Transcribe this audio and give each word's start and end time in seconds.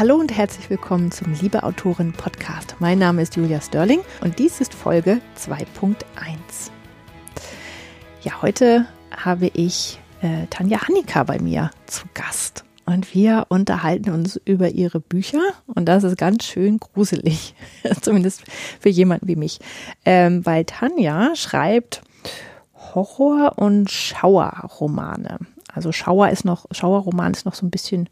Hallo 0.00 0.16
und 0.16 0.34
herzlich 0.34 0.70
willkommen 0.70 1.10
zum 1.10 1.34
Liebe 1.42 1.62
Autorin 1.62 2.14
Podcast. 2.14 2.74
Mein 2.78 2.98
Name 2.98 3.20
ist 3.20 3.36
Julia 3.36 3.60
Sterling 3.60 4.00
und 4.22 4.38
dies 4.38 4.58
ist 4.58 4.72
Folge 4.72 5.20
2.1. 5.36 5.94
Ja, 8.22 8.40
heute 8.40 8.86
habe 9.14 9.48
ich 9.48 10.00
äh, 10.22 10.46
Tanja 10.48 10.88
Hannika 10.88 11.24
bei 11.24 11.38
mir 11.38 11.70
zu 11.84 12.06
Gast 12.14 12.64
und 12.86 13.14
wir 13.14 13.44
unterhalten 13.50 14.08
uns 14.08 14.40
über 14.42 14.70
ihre 14.70 15.00
Bücher 15.00 15.42
und 15.66 15.84
das 15.84 16.02
ist 16.02 16.16
ganz 16.16 16.44
schön 16.44 16.78
gruselig, 16.80 17.54
zumindest 18.00 18.44
für 18.80 18.88
jemanden 18.88 19.28
wie 19.28 19.36
mich, 19.36 19.58
ähm, 20.06 20.46
weil 20.46 20.64
Tanja 20.64 21.36
schreibt 21.36 22.00
Horror- 22.94 23.58
und 23.58 23.90
Schauerromane. 23.90 25.40
Also 25.70 25.92
Schauer 25.92 26.30
ist 26.30 26.46
noch, 26.46 26.64
Schauerroman 26.70 27.32
ist 27.32 27.44
noch 27.44 27.54
so 27.54 27.66
ein 27.66 27.70
bisschen 27.70 28.08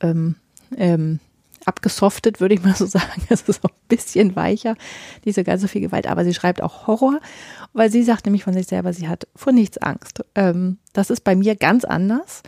ähm, 0.00 0.36
ähm, 0.76 1.20
abgesoftet, 1.66 2.40
würde 2.40 2.54
ich 2.54 2.62
mal 2.62 2.74
so 2.74 2.86
sagen. 2.86 3.22
Es 3.28 3.42
ist 3.42 3.64
auch 3.64 3.70
ein 3.70 3.88
bisschen 3.88 4.36
weicher, 4.36 4.76
nicht 5.24 5.34
so 5.34 5.44
ganz 5.44 5.62
so 5.62 5.68
viel 5.68 5.82
Gewalt, 5.82 6.06
aber 6.06 6.24
sie 6.24 6.34
schreibt 6.34 6.62
auch 6.62 6.86
Horror, 6.86 7.20
weil 7.72 7.90
sie 7.90 8.02
sagt 8.02 8.24
nämlich 8.24 8.44
von 8.44 8.54
sich 8.54 8.66
selber, 8.66 8.92
sie 8.92 9.08
hat 9.08 9.26
vor 9.34 9.52
nichts 9.52 9.78
Angst. 9.78 10.24
Ähm, 10.34 10.78
das 10.92 11.10
ist 11.10 11.24
bei 11.24 11.36
mir 11.36 11.56
ganz 11.56 11.84
anders. 11.84 12.42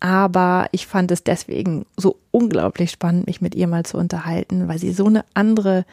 Aber 0.00 0.66
ich 0.72 0.86
fand 0.86 1.10
es 1.12 1.24
deswegen 1.24 1.86
so 1.96 2.18
unglaublich 2.30 2.90
spannend, 2.90 3.26
mich 3.26 3.40
mit 3.40 3.54
ihr 3.54 3.66
mal 3.66 3.86
zu 3.86 3.96
unterhalten, 3.96 4.68
weil 4.68 4.78
sie 4.78 4.92
so 4.92 5.06
eine 5.06 5.24
andere 5.32 5.86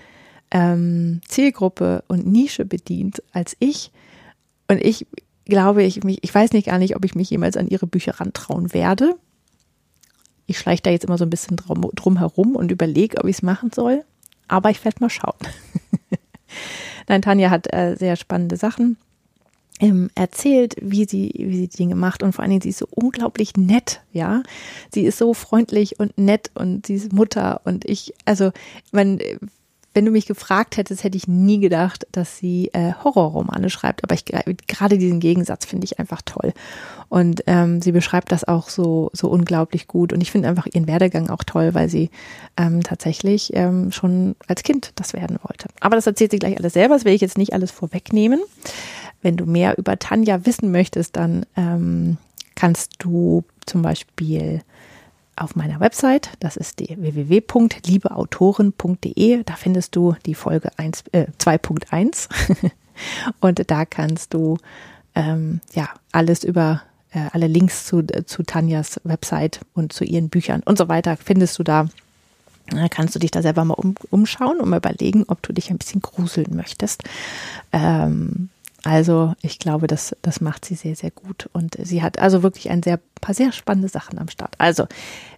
ähm, 0.52 1.22
Zielgruppe 1.30 2.04
und 2.10 2.28
Nische 2.28 2.66
bedient 2.66 3.24
als 3.32 3.56
ich. 3.60 3.92
Und 4.68 4.84
ich 4.84 5.08
glaube, 5.46 5.84
ich 5.84 6.04
mich, 6.04 6.20
ich 6.24 6.36
weiß 6.36 6.52
nicht 6.52 6.68
gar 6.68 6.78
nicht, 6.78 6.96
ob 6.96 7.06
ich 7.06 7.16
mich 7.16 7.30
jemals 7.30 7.56
an 7.56 7.68
ihre 7.68 7.88
Bücher 7.88 8.20
rantrauen 8.20 8.74
werde. 8.74 9.16
Ich 10.52 10.60
schleiche 10.60 10.84
da 10.84 10.90
jetzt 10.90 11.06
immer 11.06 11.18
so 11.18 11.26
ein 11.26 11.30
bisschen 11.30 11.58
drum, 11.58 11.90
drum 11.96 12.18
herum 12.18 12.56
und 12.56 12.72
überlege, 12.72 13.18
ob 13.18 13.26
ich 13.26 13.38
es 13.38 13.42
machen 13.42 13.72
soll. 13.74 14.04
Aber 14.48 14.70
ich 14.70 14.84
werde 14.84 14.98
mal 15.00 15.10
schauen. 15.10 15.38
Nein, 17.08 17.22
Tanja 17.22 17.50
hat 17.50 17.74
äh, 17.74 17.96
sehr 17.96 18.16
spannende 18.16 18.58
Sachen 18.58 18.98
ähm, 19.82 20.10
erzählt, 20.14 20.76
wie 20.80 21.06
sie, 21.06 21.34
wie 21.36 21.58
sie 21.58 21.68
Dinge 21.68 21.96
macht 21.96 22.22
und 22.22 22.34
vor 22.34 22.44
allen 22.44 22.52
Dingen, 22.52 22.62
sie 22.62 22.70
ist 22.70 22.78
so 22.78 22.88
unglaublich 22.92 23.58
nett, 23.58 24.02
ja. 24.14 24.44
Sie 24.94 25.04
ist 25.04 25.18
so 25.18 25.34
freundlich 25.34 26.00
und 26.00 26.18
nett 26.18 26.52
und 26.54 26.86
sie 26.86 26.94
ist 26.96 27.12
Mutter 27.12 27.62
und 27.66 27.86
ich, 27.86 28.14
also, 28.26 28.52
man, 28.92 29.20
wenn 29.94 30.06
du 30.06 30.12
mich 30.12 30.26
gefragt 30.26 30.78
hättest, 30.78 31.04
hätte 31.04 31.18
ich 31.18 31.28
nie 31.28 31.60
gedacht, 31.60 32.08
dass 32.12 32.38
sie 32.38 32.70
äh, 32.74 32.94
Horrorromane 33.04 33.70
schreibt. 33.70 34.04
Aber 34.04 34.16
ich 34.16 34.26
gerade 34.26 34.98
diesen 34.98 35.20
Gegensatz 35.20 35.66
finde 35.66 35.86
ich 35.86 36.00
einfach 36.00 36.22
toll. 36.24 36.54
Und 37.10 37.44
ähm, 37.48 37.82
sie 37.82 37.92
beschreibt 37.92 38.32
das 38.32 38.46
auch 38.46 38.70
so 38.70 39.10
so 39.14 39.28
unglaublich 39.28 39.88
gut. 39.88 40.14
Und 40.14 40.22
ich 40.22 40.32
finde 40.32 40.48
einfach 40.48 40.68
ihren 40.72 40.88
Werdegang 40.88 41.30
auch 41.30 41.44
toll, 41.44 41.74
weil 41.74 41.90
sie 41.90 42.10
ähm, 42.56 42.84
tatsächlich 42.84 43.52
ähm, 43.54 43.92
schon 43.92 44.36
als 44.48 44.64
Kind 44.64 44.94
das 44.96 45.14
werden 45.14 45.38
wollte. 45.44 45.68
Aber 45.82 45.96
das 45.96 46.08
erzählt 46.08 46.32
sie 46.32 46.40
gleich 46.40 46.58
alles 46.58 46.74
selber. 46.74 46.96
Das 46.96 47.06
will 47.06 47.14
ich 47.14 47.22
jetzt 47.22 47.38
nicht 47.38 47.54
alles 47.54 47.72
vorwegnehmen. 47.72 48.40
Wenn 49.22 49.36
du 49.36 49.46
mehr 49.46 49.78
über 49.78 50.00
Tanja 50.00 50.46
wissen 50.46 50.72
möchtest, 50.72 51.18
dann 51.18 51.46
ähm, 51.58 52.18
kannst 52.56 52.94
du 53.00 53.44
zum 53.66 53.82
Beispiel 53.82 54.62
auf 55.42 55.56
meiner 55.56 55.80
Website, 55.80 56.30
das 56.40 56.56
ist 56.56 56.80
die 56.80 56.96
www.liebeautoren.de, 56.98 59.44
da 59.44 59.56
findest 59.56 59.96
du 59.96 60.16
die 60.26 60.36
Folge 60.36 60.70
1, 60.78 61.06
äh, 61.12 61.26
2.1 61.40 62.30
und 63.40 63.70
da 63.70 63.86
kannst 63.86 64.34
du 64.34 64.58
ähm, 65.16 65.62
ja 65.74 65.90
alles 66.12 66.44
über 66.44 66.84
äh, 67.12 67.28
alle 67.32 67.48
Links 67.48 67.86
zu, 67.86 68.06
zu 68.26 68.44
Tanjas 68.44 69.00
Website 69.04 69.62
und 69.74 69.94
zu 69.94 70.04
ihren 70.04 70.30
Büchern 70.30 70.62
und 70.64 70.78
so 70.78 70.88
weiter 70.88 71.18
findest 71.18 71.58
du 71.60 71.64
da. 71.64 71.88
Da 72.70 72.88
kannst 72.88 73.16
du 73.16 73.20
dich 73.20 73.32
da 73.32 73.42
selber 73.42 73.66
mal 73.66 73.74
um, 73.74 73.96
umschauen 74.12 74.62
und 74.62 74.70
mal 74.70 74.78
überlegen, 74.78 75.26
ob 75.28 75.42
du 75.42 75.52
dich 75.52 75.72
ein 75.72 75.78
bisschen 75.78 76.02
gruseln 76.02 76.56
möchtest. 76.56 77.04
Ähm, 77.74 78.48
also 78.84 79.34
ich 79.42 79.60
glaube, 79.60 79.88
das, 79.88 80.16
das 80.22 80.42
macht 80.42 80.66
sie 80.66 80.76
sehr, 80.76 80.96
sehr 80.96 81.12
gut. 81.12 81.50
Und 81.54 81.78
sie 81.80 82.02
hat 82.02 82.20
also 82.20 82.44
wirklich 82.44 82.70
ein 82.70 82.84
sehr, 82.84 83.00
paar 83.20 83.36
sehr 83.36 83.52
spannende 83.52 83.90
Sachen 83.90 84.18
am 84.20 84.30
Start. 84.30 84.56
Also 84.58 84.88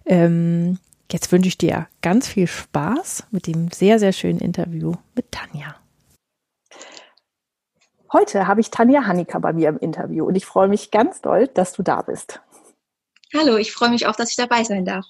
ähm, 0.06 0.78
jetzt 1.10 1.30
wünsche 1.32 1.48
ich 1.48 1.58
dir 1.58 1.86
ganz 2.02 2.28
viel 2.28 2.46
Spaß 2.46 3.24
mit 3.30 3.46
dem 3.46 3.70
sehr, 3.70 3.98
sehr 3.98 4.12
schönen 4.12 4.38
Interview 4.38 4.94
mit 5.14 5.30
Tanja. 5.32 5.76
Heute 8.12 8.46
habe 8.46 8.60
ich 8.60 8.70
Tanja 8.70 9.06
Hannika 9.06 9.40
bei 9.40 9.52
mir 9.52 9.68
im 9.68 9.78
Interview 9.78 10.24
und 10.24 10.36
ich 10.36 10.46
freue 10.46 10.68
mich 10.68 10.90
ganz 10.90 11.20
doll, 11.20 11.48
dass 11.48 11.72
du 11.72 11.82
da 11.82 12.00
bist. 12.02 12.40
Hallo, 13.34 13.56
ich 13.56 13.72
freue 13.72 13.90
mich 13.90 14.06
auch, 14.06 14.14
dass 14.14 14.30
ich 14.30 14.36
dabei 14.36 14.62
sein 14.62 14.84
darf. 14.84 15.04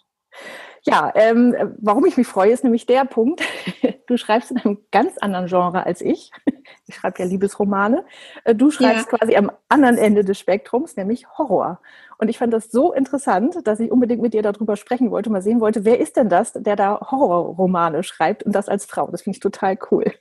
Ja, 0.87 1.13
ähm, 1.15 1.57
warum 1.79 2.05
ich 2.05 2.17
mich 2.17 2.27
freue, 2.27 2.53
ist 2.53 2.63
nämlich 2.65 2.87
der 2.87 3.05
Punkt. 3.05 3.43
Du 4.07 4.19
schreibst 4.19 4.51
in 4.51 4.59
einem 4.59 4.85
ganz 4.91 5.17
anderen 5.17 5.47
Genre 5.47 5.87
als 5.87 6.01
ich. 6.01 6.31
Ich 6.87 6.97
schreibe 6.97 7.23
ja 7.23 7.25
Liebesromane. 7.25 8.05
Äh, 8.45 8.55
du 8.55 8.71
schreibst 8.71 9.11
ja. 9.11 9.17
quasi 9.17 9.37
am 9.37 9.51
anderen 9.71 9.97
Ende 9.97 10.23
des 10.23 10.39
Spektrums, 10.39 10.97
nämlich 10.97 11.27
Horror. 11.39 11.81
Und 12.19 12.29
ich 12.29 12.37
fand 12.37 12.53
das 12.53 12.71
so 12.71 12.93
interessant, 12.93 13.57
dass 13.65 13.81
ich 13.81 13.91
unbedingt 13.91 14.21
mit 14.21 14.35
dir 14.35 14.43
darüber 14.43 14.77
sprechen 14.77 15.11
wollte, 15.11 15.31
mal 15.31 15.41
sehen 15.41 15.61
wollte, 15.61 15.87
wer 15.87 15.99
ist 15.99 16.19
denn 16.19 16.29
das, 16.29 16.53
der 16.53 16.77
da 16.77 17.01
Horrorromane 17.11 18.03
schreibt 18.03 18.43
und 18.43 18.55
das 18.55 18.69
als 18.69 18.85
Frau. 18.85 19.11
Das 19.11 19.23
finde 19.23 19.37
ich 19.37 19.41
total 19.41 19.79
cool. 19.91 20.13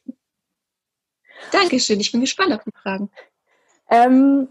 Dankeschön, 1.52 2.00
ich 2.00 2.13
bin 2.13 2.22
gespannt 2.22 2.53
auf 2.53 2.63
die 2.63 2.72
Fragen. 2.81 3.12
Ähm, 3.90 4.47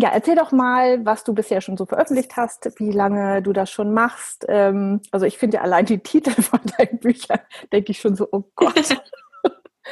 ja, 0.00 0.10
erzähl 0.10 0.36
doch 0.36 0.52
mal, 0.52 1.04
was 1.04 1.24
du 1.24 1.34
bisher 1.34 1.60
schon 1.60 1.76
so 1.76 1.86
veröffentlicht 1.86 2.36
hast, 2.36 2.68
wie 2.78 2.92
lange 2.92 3.42
du 3.42 3.52
das 3.52 3.70
schon 3.70 3.92
machst. 3.92 4.44
Ähm, 4.48 5.00
also 5.10 5.26
ich 5.26 5.38
finde 5.38 5.58
ja 5.58 5.62
allein 5.62 5.86
die 5.86 5.98
Titel 5.98 6.30
von 6.42 6.60
deinen 6.76 6.98
Büchern, 6.98 7.40
denke 7.72 7.92
ich 7.92 8.00
schon 8.00 8.16
so, 8.16 8.28
oh 8.30 8.44
Gott. 8.54 8.96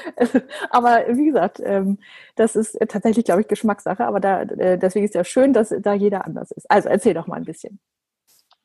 aber 0.71 1.05
wie 1.09 1.27
gesagt, 1.27 1.61
ähm, 1.65 1.99
das 2.35 2.57
ist 2.57 2.79
tatsächlich, 2.89 3.25
glaube 3.25 3.43
ich, 3.43 3.49
Geschmackssache, 3.49 4.05
aber 4.05 4.21
da, 4.21 4.43
äh, 4.43 4.79
deswegen 4.79 5.05
ist 5.05 5.15
ja 5.15 5.25
schön, 5.25 5.53
dass 5.53 5.75
da 5.81 5.95
jeder 5.95 6.25
anders 6.25 6.51
ist. 6.51 6.71
Also 6.71 6.89
erzähl 6.89 7.15
doch 7.15 7.27
mal 7.27 7.37
ein 7.37 7.45
bisschen. 7.45 7.81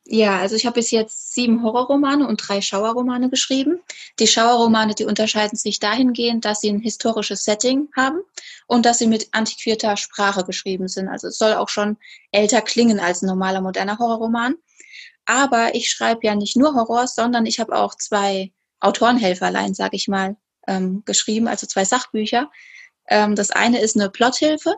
Ja, 0.05 0.39
also 0.39 0.55
ich 0.55 0.65
habe 0.65 0.75
bis 0.75 0.91
jetzt 0.91 1.33
sieben 1.33 1.63
Horrorromane 1.63 2.27
und 2.27 2.37
drei 2.37 2.59
Schauerromane 2.61 3.29
geschrieben. 3.29 3.79
Die 4.19 4.27
Schauerromane, 4.27 4.95
die 4.95 5.05
unterscheiden 5.05 5.57
sich 5.57 5.79
dahingehend, 5.79 6.43
dass 6.43 6.61
sie 6.61 6.69
ein 6.69 6.79
historisches 6.79 7.43
Setting 7.43 7.87
haben 7.95 8.19
und 8.67 8.85
dass 8.85 8.97
sie 8.97 9.07
mit 9.07 9.29
antiquierter 9.31 9.97
Sprache 9.97 10.43
geschrieben 10.43 10.87
sind. 10.87 11.07
Also 11.07 11.27
es 11.27 11.37
soll 11.37 11.53
auch 11.53 11.69
schon 11.69 11.97
älter 12.31 12.61
klingen 12.61 12.99
als 12.99 13.21
ein 13.21 13.27
normaler 13.27 13.61
moderner 13.61 13.99
Horrorroman. 13.99 14.55
Aber 15.25 15.75
ich 15.75 15.89
schreibe 15.89 16.25
ja 16.25 16.35
nicht 16.35 16.57
nur 16.57 16.73
Horror, 16.73 17.07
sondern 17.07 17.45
ich 17.45 17.59
habe 17.59 17.75
auch 17.75 17.95
zwei 17.95 18.51
Autorenhelferlein, 18.79 19.75
sag 19.75 19.93
ich 19.93 20.07
mal, 20.07 20.35
ähm, 20.67 21.03
geschrieben, 21.05 21.47
also 21.47 21.67
zwei 21.67 21.85
Sachbücher. 21.85 22.49
Ähm, 23.07 23.35
das 23.35 23.51
eine 23.51 23.79
ist 23.79 23.95
eine 23.95 24.09
Plothilfe, 24.09 24.75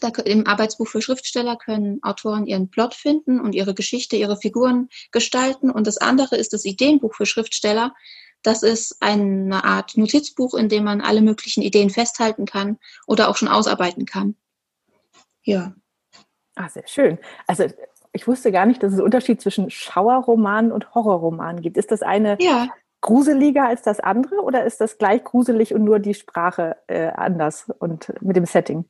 da, 0.00 0.08
Im 0.24 0.46
Arbeitsbuch 0.46 0.88
für 0.88 1.02
Schriftsteller 1.02 1.56
können 1.56 2.02
Autoren 2.02 2.46
ihren 2.46 2.70
Plot 2.70 2.94
finden 2.94 3.40
und 3.40 3.54
ihre 3.54 3.74
Geschichte, 3.74 4.16
ihre 4.16 4.36
Figuren 4.36 4.88
gestalten. 5.12 5.70
Und 5.70 5.86
das 5.86 5.98
andere 5.98 6.36
ist 6.36 6.52
das 6.52 6.64
Ideenbuch 6.64 7.14
für 7.14 7.26
Schriftsteller. 7.26 7.94
Das 8.42 8.62
ist 8.62 8.96
eine 9.00 9.64
Art 9.64 9.96
Notizbuch, 9.96 10.54
in 10.54 10.68
dem 10.68 10.84
man 10.84 11.00
alle 11.00 11.22
möglichen 11.22 11.62
Ideen 11.62 11.90
festhalten 11.90 12.46
kann 12.46 12.78
oder 13.06 13.28
auch 13.28 13.36
schon 13.36 13.48
ausarbeiten 13.48 14.06
kann. 14.06 14.36
Ja. 15.42 15.74
Ah, 16.54 16.68
sehr 16.68 16.86
schön. 16.86 17.18
Also 17.46 17.66
ich 18.12 18.26
wusste 18.26 18.52
gar 18.52 18.66
nicht, 18.66 18.82
dass 18.82 18.92
es 18.92 18.98
einen 18.98 19.06
Unterschied 19.06 19.40
zwischen 19.40 19.70
Schauerromanen 19.70 20.72
und 20.72 20.94
Horrorromanen 20.94 21.62
gibt. 21.62 21.76
Ist 21.76 21.90
das 21.90 22.02
eine 22.02 22.36
ja. 22.40 22.68
gruseliger 23.00 23.66
als 23.66 23.82
das 23.82 24.00
andere 24.00 24.42
oder 24.42 24.64
ist 24.64 24.80
das 24.80 24.98
gleich 24.98 25.24
gruselig 25.24 25.74
und 25.74 25.84
nur 25.84 25.98
die 25.98 26.14
Sprache 26.14 26.76
äh, 26.86 27.08
anders 27.08 27.70
und 27.78 28.12
mit 28.20 28.36
dem 28.36 28.46
Setting? 28.46 28.84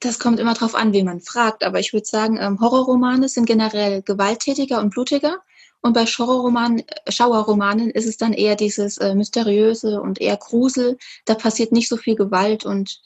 Das 0.00 0.18
kommt 0.18 0.38
immer 0.38 0.54
darauf 0.54 0.74
an, 0.74 0.92
wen 0.92 1.06
man 1.06 1.20
fragt. 1.20 1.64
Aber 1.64 1.80
ich 1.80 1.92
würde 1.92 2.06
sagen, 2.06 2.38
ähm, 2.40 2.60
Horrorromane 2.60 3.28
sind 3.28 3.46
generell 3.46 4.02
gewalttätiger 4.02 4.80
und 4.80 4.90
blutiger. 4.90 5.40
Und 5.80 5.92
bei 5.92 6.06
Schauerromanen, 6.06 6.80
äh, 6.80 7.12
Schauerromanen 7.12 7.90
ist 7.90 8.06
es 8.06 8.16
dann 8.16 8.32
eher 8.32 8.56
dieses 8.56 8.98
äh, 8.98 9.14
Mysteriöse 9.14 10.00
und 10.00 10.20
eher 10.20 10.36
Grusel. 10.36 10.98
Da 11.24 11.34
passiert 11.34 11.72
nicht 11.72 11.88
so 11.88 11.96
viel 11.96 12.16
Gewalt 12.16 12.64
und 12.64 13.00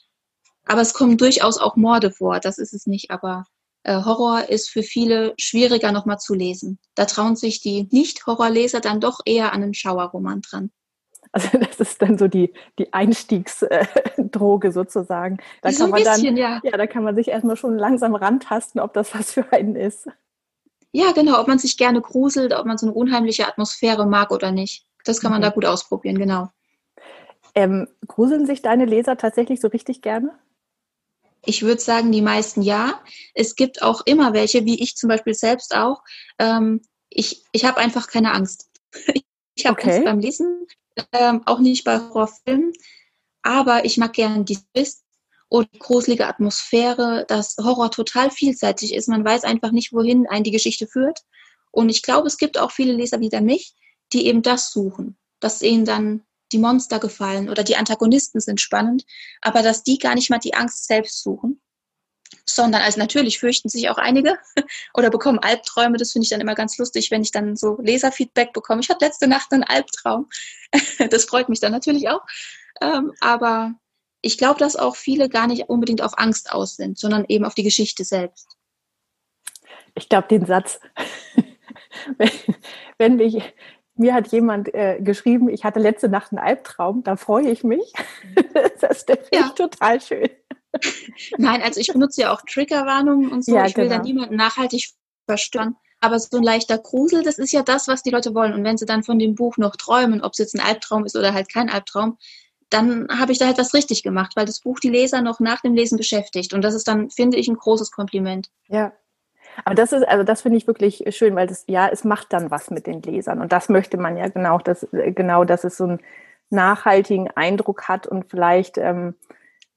aber 0.68 0.82
es 0.82 0.92
kommen 0.92 1.16
durchaus 1.16 1.58
auch 1.58 1.76
Morde 1.76 2.10
vor, 2.10 2.40
das 2.40 2.58
ist 2.58 2.74
es 2.74 2.86
nicht. 2.86 3.10
Aber 3.10 3.46
äh, 3.84 4.04
Horror 4.04 4.48
ist 4.50 4.68
für 4.68 4.82
viele 4.82 5.34
schwieriger 5.38 5.92
nochmal 5.92 6.18
zu 6.18 6.34
lesen. 6.34 6.78
Da 6.94 7.06
trauen 7.06 7.36
sich 7.36 7.60
die 7.60 7.88
Nicht-Horrorleser 7.90 8.80
dann 8.80 9.00
doch 9.00 9.20
eher 9.24 9.52
an 9.52 9.62
einen 9.62 9.74
Schauerroman 9.74 10.42
dran. 10.42 10.70
Also 11.32 11.58
das 11.58 11.78
ist 11.78 12.00
dann 12.00 12.16
so 12.16 12.26
die, 12.26 12.54
die 12.78 12.92
Einstiegsdroge 12.92 14.72
sozusagen. 14.72 15.38
Da 15.60 15.70
so 15.70 15.84
kann 15.84 15.90
man 15.90 16.02
bisschen, 16.02 16.24
dann, 16.24 16.36
ja. 16.36 16.60
ja, 16.62 16.76
da 16.76 16.86
kann 16.86 17.04
man 17.04 17.14
sich 17.14 17.28
erstmal 17.28 17.56
schon 17.56 17.76
langsam 17.76 18.14
rantasten, 18.14 18.80
ob 18.80 18.94
das 18.94 19.14
was 19.14 19.32
für 19.32 19.52
einen 19.52 19.76
ist. 19.76 20.08
Ja, 20.90 21.12
genau, 21.12 21.38
ob 21.38 21.46
man 21.46 21.58
sich 21.58 21.76
gerne 21.76 22.00
gruselt, 22.00 22.54
ob 22.54 22.64
man 22.64 22.78
so 22.78 22.86
eine 22.86 22.94
unheimliche 22.94 23.46
Atmosphäre 23.46 24.06
mag 24.06 24.30
oder 24.30 24.52
nicht. 24.52 24.86
Das 25.04 25.20
kann 25.20 25.30
man 25.30 25.40
mhm. 25.40 25.44
da 25.44 25.50
gut 25.50 25.66
ausprobieren, 25.66 26.18
genau. 26.18 26.48
Ähm, 27.54 27.88
gruseln 28.06 28.46
sich 28.46 28.62
deine 28.62 28.84
Leser 28.84 29.16
tatsächlich 29.16 29.60
so 29.60 29.68
richtig 29.68 30.00
gerne? 30.00 30.30
Ich 31.44 31.62
würde 31.62 31.80
sagen, 31.80 32.10
die 32.12 32.22
meisten 32.22 32.62
ja. 32.62 33.00
Es 33.34 33.54
gibt 33.54 33.82
auch 33.82 34.02
immer 34.06 34.32
welche, 34.32 34.64
wie 34.64 34.82
ich 34.82 34.96
zum 34.96 35.08
Beispiel 35.08 35.34
selbst 35.34 35.74
auch. 35.74 36.02
Ähm, 36.38 36.82
ich 37.10 37.44
ich 37.52 37.64
habe 37.64 37.78
einfach 37.78 38.08
keine 38.08 38.32
Angst. 38.32 38.70
Ich 39.54 39.66
habe 39.66 39.76
okay. 39.76 39.90
Angst 39.90 40.04
beim 40.04 40.20
Lesen, 40.20 40.68
ähm, 41.12 41.42
auch 41.46 41.58
nicht 41.58 41.84
bei 41.84 41.98
Horrorfilmen, 41.98 42.72
aber 43.42 43.84
ich 43.84 43.96
mag 43.96 44.12
gerne 44.12 44.44
die 44.44 44.58
Twist 44.74 45.04
und 45.48 45.68
die 45.72 45.78
gruselige 45.78 46.26
Atmosphäre, 46.26 47.24
dass 47.28 47.56
Horror 47.58 47.90
total 47.90 48.30
vielseitig 48.30 48.94
ist. 48.94 49.08
Man 49.08 49.24
weiß 49.24 49.44
einfach 49.44 49.72
nicht, 49.72 49.92
wohin 49.92 50.26
einen 50.26 50.44
die 50.44 50.50
Geschichte 50.50 50.86
führt. 50.86 51.20
Und 51.70 51.88
ich 51.88 52.02
glaube, 52.02 52.26
es 52.26 52.36
gibt 52.36 52.58
auch 52.58 52.70
viele 52.70 52.92
Leser 52.92 53.20
wie 53.20 53.30
mich, 53.40 53.74
die 54.12 54.26
eben 54.26 54.42
das 54.42 54.70
suchen, 54.70 55.16
dass 55.40 55.62
ihnen 55.62 55.84
dann 55.84 56.24
die 56.52 56.58
Monster 56.58 56.98
gefallen 56.98 57.50
oder 57.50 57.62
die 57.62 57.76
Antagonisten 57.76 58.40
sind 58.40 58.60
spannend, 58.60 59.04
aber 59.42 59.62
dass 59.62 59.82
die 59.82 59.98
gar 59.98 60.14
nicht 60.14 60.30
mal 60.30 60.38
die 60.38 60.54
Angst 60.54 60.86
selbst 60.86 61.22
suchen, 61.22 61.60
sondern 62.44 62.82
also 62.82 62.98
natürlich 62.98 63.38
fürchten 63.38 63.68
sich 63.68 63.88
auch 63.90 63.98
einige 63.98 64.38
oder 64.94 65.10
bekommen 65.10 65.38
Albträume. 65.38 65.96
Das 65.96 66.12
finde 66.12 66.24
ich 66.24 66.30
dann 66.30 66.40
immer 66.40 66.54
ganz 66.54 66.78
lustig, 66.78 67.10
wenn 67.10 67.22
ich 67.22 67.30
dann 67.30 67.56
so 67.56 67.78
Leserfeedback 67.80 68.52
bekomme. 68.52 68.80
Ich 68.80 68.90
hatte 68.90 69.04
letzte 69.04 69.28
Nacht 69.28 69.52
einen 69.52 69.64
Albtraum. 69.64 70.28
das 71.10 71.24
freut 71.24 71.48
mich 71.48 71.60
dann 71.60 71.72
natürlich 71.72 72.08
auch. 72.08 72.22
Ähm, 72.80 73.12
aber 73.20 73.74
ich 74.20 74.38
glaube, 74.38 74.58
dass 74.58 74.76
auch 74.76 74.96
viele 74.96 75.28
gar 75.28 75.46
nicht 75.46 75.68
unbedingt 75.68 76.02
auf 76.02 76.18
Angst 76.18 76.52
aus 76.52 76.76
sind, 76.76 76.98
sondern 76.98 77.24
eben 77.28 77.44
auf 77.44 77.54
die 77.54 77.62
Geschichte 77.62 78.04
selbst. 78.04 78.56
Ich 79.94 80.08
glaube, 80.08 80.28
den 80.28 80.46
Satz, 80.46 80.80
wenn, 82.16 82.30
wenn 82.98 83.16
mich, 83.16 83.42
mir 83.94 84.14
hat 84.14 84.28
jemand 84.28 84.72
äh, 84.74 85.00
geschrieben, 85.00 85.48
ich 85.48 85.64
hatte 85.64 85.80
letzte 85.80 86.08
Nacht 86.08 86.32
einen 86.32 86.38
Albtraum, 86.38 87.02
da 87.02 87.16
freue 87.16 87.50
ich 87.50 87.64
mich. 87.64 87.92
das 88.80 89.02
finde 89.02 89.24
ich 89.30 89.38
ja. 89.38 89.48
total 89.50 90.00
schön. 90.00 90.30
Nein, 91.38 91.62
also 91.62 91.80
ich 91.80 91.92
benutze 91.92 92.22
ja 92.22 92.32
auch 92.32 92.42
Triggerwarnungen 92.42 93.30
und 93.30 93.44
so. 93.44 93.54
Ja, 93.54 93.66
ich 93.66 93.76
will 93.76 93.84
genau. 93.84 93.96
da 93.98 94.02
niemanden 94.02 94.36
nachhaltig 94.36 94.90
verstören. 95.26 95.76
Aber 96.00 96.18
so 96.18 96.36
ein 96.36 96.42
leichter 96.42 96.78
Grusel, 96.78 97.22
das 97.22 97.38
ist 97.38 97.52
ja 97.52 97.62
das, 97.62 97.88
was 97.88 98.02
die 98.02 98.10
Leute 98.10 98.34
wollen. 98.34 98.54
Und 98.54 98.64
wenn 98.64 98.76
sie 98.76 98.86
dann 98.86 99.02
von 99.02 99.18
dem 99.18 99.34
Buch 99.34 99.56
noch 99.56 99.74
träumen, 99.76 100.22
ob 100.22 100.32
es 100.32 100.38
jetzt 100.38 100.54
ein 100.54 100.60
Albtraum 100.60 101.04
ist 101.04 101.16
oder 101.16 101.34
halt 101.34 101.52
kein 101.52 101.68
Albtraum, 101.68 102.18
dann 102.70 103.08
habe 103.08 103.32
ich 103.32 103.38
da 103.38 103.50
etwas 103.50 103.74
richtig 103.74 104.02
gemacht, 104.02 104.32
weil 104.36 104.46
das 104.46 104.60
Buch 104.60 104.78
die 104.78 104.90
Leser 104.90 105.22
noch 105.22 105.40
nach 105.40 105.60
dem 105.62 105.74
Lesen 105.74 105.96
beschäftigt. 105.96 106.52
Und 106.52 106.62
das 106.62 106.74
ist 106.74 106.86
dann, 106.86 107.10
finde 107.10 107.36
ich, 107.36 107.48
ein 107.48 107.56
großes 107.56 107.90
Kompliment. 107.90 108.48
Ja. 108.68 108.92
Aber 109.64 109.74
das 109.74 109.92
ist, 109.92 110.06
also 110.06 110.22
das 110.22 110.42
finde 110.42 110.58
ich 110.58 110.66
wirklich 110.66 111.02
schön, 111.16 111.34
weil 111.34 111.46
das, 111.48 111.64
ja, 111.66 111.88
es 111.88 112.04
macht 112.04 112.32
dann 112.32 112.50
was 112.50 112.70
mit 112.70 112.86
den 112.86 113.02
Lesern. 113.02 113.40
Und 113.40 113.52
das 113.52 113.68
möchte 113.68 113.96
man 113.96 114.16
ja 114.16 114.28
genau, 114.28 114.58
dass, 114.58 114.86
genau, 114.92 115.44
dass 115.44 115.64
es 115.64 115.76
so 115.76 115.84
einen 115.84 116.00
nachhaltigen 116.50 117.28
Eindruck 117.34 117.88
hat 117.88 118.06
und 118.06 118.26
vielleicht, 118.30 118.78
ähm, 118.78 119.14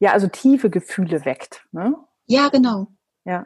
ja, 0.02 0.14
also 0.14 0.28
tiefe 0.28 0.72
Gefühle 0.72 1.26
weckt. 1.26 1.64
Ne? 1.72 1.96
Ja, 2.26 2.50
genau. 2.50 2.88
Ja, 3.24 3.46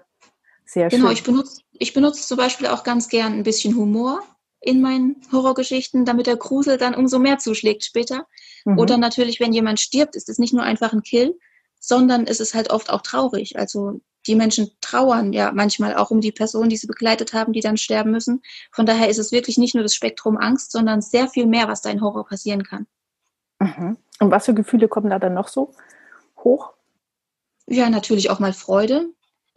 sehr 0.66 0.88
genau, 0.88 0.90
schön. 0.90 1.00
Genau, 1.00 1.12
ich 1.12 1.24
benutze, 1.24 1.62
ich 1.74 1.94
benutze 1.94 2.25
zum 2.25 2.38
Beispiel 2.38 2.68
auch 2.68 2.86
ganz 2.86 3.10
gern 3.10 3.34
ein 3.34 3.44
bisschen 3.44 3.75
Humor 3.75 4.24
in 4.62 4.81
meinen 4.81 5.18
Horrorgeschichten, 5.34 6.06
damit 6.06 6.28
der 6.28 6.38
Grusel 6.38 6.78
dann 6.78 6.96
umso 6.96 7.19
mehr 7.19 7.40
zuschlägt 7.40 7.84
später. 7.84 8.25
Mhm. 8.63 8.80
Oder 8.80 8.98
natürlich, 8.98 9.42
wenn 9.42 9.52
jemand 9.52 9.81
stirbt, 9.81 10.16
ist 10.16 10.30
es 10.30 10.40
nicht 10.40 10.54
nur 10.54 10.63
einfach 10.63 10.94
ein 10.94 11.04
Kill, 11.04 11.38
sondern 11.78 12.25
es 12.25 12.40
ist 12.40 12.56
halt 12.56 12.69
oft 12.69 12.90
auch 12.90 13.02
traurig. 13.02 13.60
Also 13.60 14.00
die 14.25 14.36
Menschen 14.36 14.72
trauern 14.80 15.34
ja 15.34 15.52
manchmal 15.52 15.94
auch 15.94 16.10
um 16.10 16.22
die 16.22 16.31
Person, 16.31 16.69
die 16.69 16.78
sie 16.78 16.88
begleitet 16.88 17.34
haben, 17.34 17.52
die 17.52 17.60
dann 17.60 17.75
sterben 17.75 18.12
müssen. 18.12 18.42
Von 18.72 18.86
daher 18.86 19.10
ist 19.10 19.19
es 19.19 19.34
wirklich 19.34 19.57
nicht 19.57 19.75
nur 19.75 19.84
das 19.84 19.94
Spektrum 19.94 20.38
Angst, 20.38 20.72
sondern 20.72 21.02
sehr 21.02 21.28
viel 21.28 21.48
mehr, 21.48 21.68
was 21.68 21.81
da 21.81 21.90
in 21.90 22.02
Horror 22.02 22.25
passieren 22.25 22.63
kann. 22.63 22.88
Mhm. 23.60 23.98
Und 24.22 24.31
was 24.31 24.46
für 24.46 24.54
Gefühle 24.54 24.88
kommen 24.88 25.10
da 25.10 25.19
dann 25.19 25.34
noch 25.34 25.50
so 25.50 25.74
hoch? 26.45 26.71
Ja, 27.68 27.89
natürlich 27.89 28.30
auch 28.30 28.39
mal 28.39 28.53
Freude. 28.53 29.09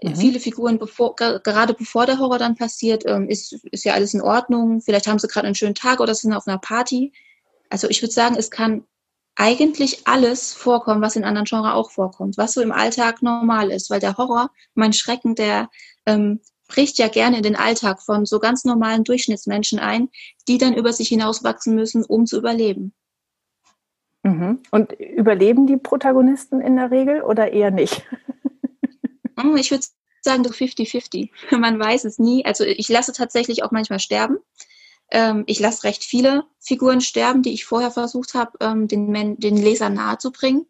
Mhm. 0.02 0.16
Viele 0.16 0.40
Figuren, 0.40 0.78
bevor, 0.78 1.14
gerade 1.14 1.74
bevor 1.74 2.06
der 2.06 2.18
Horror 2.18 2.38
dann 2.38 2.56
passiert, 2.56 3.04
ähm, 3.06 3.28
ist, 3.28 3.52
ist 3.70 3.84
ja 3.84 3.94
alles 3.94 4.14
in 4.14 4.22
Ordnung. 4.22 4.80
Vielleicht 4.80 5.06
haben 5.06 5.18
sie 5.18 5.28
gerade 5.28 5.46
einen 5.46 5.54
schönen 5.54 5.74
Tag 5.74 6.00
oder 6.00 6.14
sind 6.14 6.32
auf 6.32 6.48
einer 6.48 6.58
Party. 6.58 7.12
Also 7.70 7.88
ich 7.88 8.02
würde 8.02 8.12
sagen, 8.12 8.36
es 8.36 8.50
kann 8.50 8.84
eigentlich 9.34 10.08
alles 10.08 10.52
vorkommen, 10.52 11.00
was 11.00 11.14
in 11.14 11.24
anderen 11.24 11.44
Genres 11.44 11.74
auch 11.74 11.92
vorkommt, 11.92 12.36
was 12.38 12.54
so 12.54 12.60
im 12.60 12.72
Alltag 12.72 13.22
normal 13.22 13.70
ist, 13.70 13.88
weil 13.88 14.00
der 14.00 14.16
Horror, 14.16 14.50
mein 14.74 14.92
Schrecken, 14.92 15.36
der 15.36 15.68
ähm, 16.06 16.40
bricht 16.66 16.98
ja 16.98 17.08
gerne 17.08 17.38
in 17.38 17.42
den 17.42 17.56
Alltag 17.56 18.02
von 18.02 18.26
so 18.26 18.40
ganz 18.40 18.64
normalen 18.64 19.04
Durchschnittsmenschen 19.04 19.78
ein, 19.78 20.08
die 20.48 20.58
dann 20.58 20.74
über 20.74 20.92
sich 20.92 21.08
hinauswachsen 21.08 21.74
müssen, 21.74 22.04
um 22.04 22.26
zu 22.26 22.36
überleben. 22.36 22.94
Mhm. 24.38 24.60
Und 24.70 24.92
überleben 24.92 25.66
die 25.66 25.76
Protagonisten 25.76 26.60
in 26.60 26.76
der 26.76 26.90
Regel 26.90 27.22
oder 27.22 27.52
eher 27.52 27.70
nicht? 27.70 28.04
Hm, 29.38 29.56
ich 29.56 29.70
würde 29.70 29.84
sagen, 30.20 30.44
so 30.44 30.50
50-50. 30.50 31.30
Man 31.58 31.78
weiß 31.78 32.04
es 32.04 32.18
nie. 32.18 32.44
Also 32.44 32.64
ich 32.64 32.88
lasse 32.88 33.12
tatsächlich 33.12 33.62
auch 33.62 33.70
manchmal 33.70 34.00
sterben. 34.00 34.38
Ähm, 35.10 35.44
ich 35.46 35.58
lasse 35.60 35.84
recht 35.84 36.04
viele 36.04 36.44
Figuren 36.60 37.00
sterben, 37.00 37.42
die 37.42 37.54
ich 37.54 37.64
vorher 37.64 37.90
versucht 37.90 38.34
habe, 38.34 38.52
ähm, 38.60 38.88
den, 38.88 39.38
den 39.38 39.56
Lesern 39.56 39.94
nahezubringen. 39.94 40.66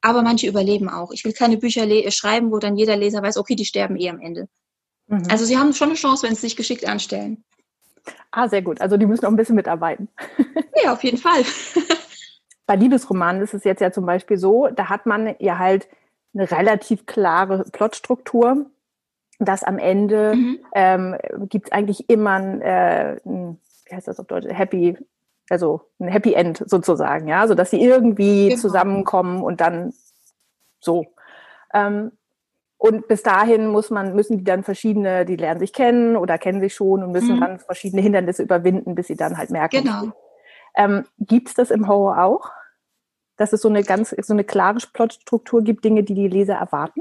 Aber 0.00 0.22
manche 0.22 0.48
überleben 0.48 0.88
auch. 0.88 1.12
Ich 1.12 1.24
will 1.24 1.32
keine 1.32 1.58
Bücher 1.58 1.86
schreiben, 2.10 2.50
wo 2.50 2.58
dann 2.58 2.76
jeder 2.76 2.96
Leser 2.96 3.22
weiß, 3.22 3.36
okay, 3.36 3.54
die 3.54 3.66
sterben 3.66 3.96
eh 3.96 4.08
am 4.08 4.18
Ende. 4.18 4.48
Mhm. 5.06 5.24
Also 5.28 5.44
sie 5.44 5.58
haben 5.58 5.74
schon 5.74 5.88
eine 5.88 5.96
Chance, 5.96 6.26
wenn 6.26 6.34
sie 6.34 6.40
sich 6.40 6.56
geschickt 6.56 6.86
anstellen. 6.86 7.44
Ah, 8.30 8.48
sehr 8.48 8.62
gut. 8.62 8.80
Also 8.80 8.96
die 8.96 9.06
müssen 9.06 9.26
auch 9.26 9.30
ein 9.30 9.36
bisschen 9.36 9.56
mitarbeiten. 9.56 10.08
Ja, 10.82 10.94
auf 10.94 11.04
jeden 11.04 11.18
Fall. 11.18 11.44
Bei 12.70 12.76
Liebesromanen 12.76 13.42
ist 13.42 13.52
es 13.52 13.64
jetzt 13.64 13.80
ja 13.80 13.90
zum 13.90 14.06
Beispiel 14.06 14.36
so, 14.36 14.68
da 14.68 14.88
hat 14.88 15.04
man 15.04 15.34
ja 15.40 15.58
halt 15.58 15.88
eine 16.32 16.48
relativ 16.48 17.04
klare 17.04 17.64
Plotstruktur 17.72 18.66
dass 19.40 19.64
am 19.64 19.78
Ende 19.78 20.34
mhm. 20.36 20.58
ähm, 20.74 21.16
gibt 21.48 21.66
es 21.66 21.72
eigentlich 21.72 22.08
immer 22.10 22.32
ein, 22.32 22.60
äh, 22.60 23.16
ein, 23.24 23.58
wie 23.86 23.94
heißt 23.96 24.06
das 24.06 24.20
auf 24.20 24.26
Deutsch, 24.26 24.46
Happy, 24.50 24.98
also 25.48 25.80
ein 25.98 26.08
Happy 26.08 26.34
End 26.34 26.62
sozusagen, 26.66 27.26
ja, 27.26 27.48
so 27.48 27.54
dass 27.54 27.70
sie 27.70 27.82
irgendwie 27.82 28.50
genau. 28.50 28.60
zusammenkommen 28.60 29.42
und 29.42 29.62
dann 29.62 29.94
so. 30.78 31.06
Ähm, 31.72 32.12
und 32.76 33.08
bis 33.08 33.22
dahin 33.22 33.66
muss 33.68 33.90
man, 33.90 34.14
müssen 34.14 34.38
die 34.38 34.44
dann 34.44 34.62
verschiedene, 34.62 35.24
die 35.24 35.36
lernen 35.36 35.60
sich 35.60 35.72
kennen 35.72 36.16
oder 36.16 36.38
kennen 36.38 36.60
sich 36.60 36.74
schon 36.74 37.02
und 37.02 37.12
müssen 37.12 37.36
mhm. 37.36 37.40
dann 37.40 37.58
verschiedene 37.58 38.02
Hindernisse 38.02 38.42
überwinden, 38.42 38.94
bis 38.94 39.06
sie 39.06 39.16
dann 39.16 39.38
halt 39.38 39.50
merken. 39.50 39.84
Genau. 39.84 40.12
Ähm, 40.76 41.04
gibt 41.18 41.48
es 41.48 41.54
das 41.54 41.70
im 41.70 41.88
Horror 41.88 42.22
auch? 42.22 42.50
Dass 43.40 43.54
es 43.54 43.62
so 43.62 43.70
eine 43.70 43.82
ganz, 43.82 44.14
so 44.22 44.34
eine 44.34 44.44
klare 44.44 44.80
Plotstruktur 44.92 45.64
gibt, 45.64 45.82
Dinge, 45.82 46.04
die 46.04 46.12
die 46.12 46.28
Leser 46.28 46.56
erwarten? 46.56 47.00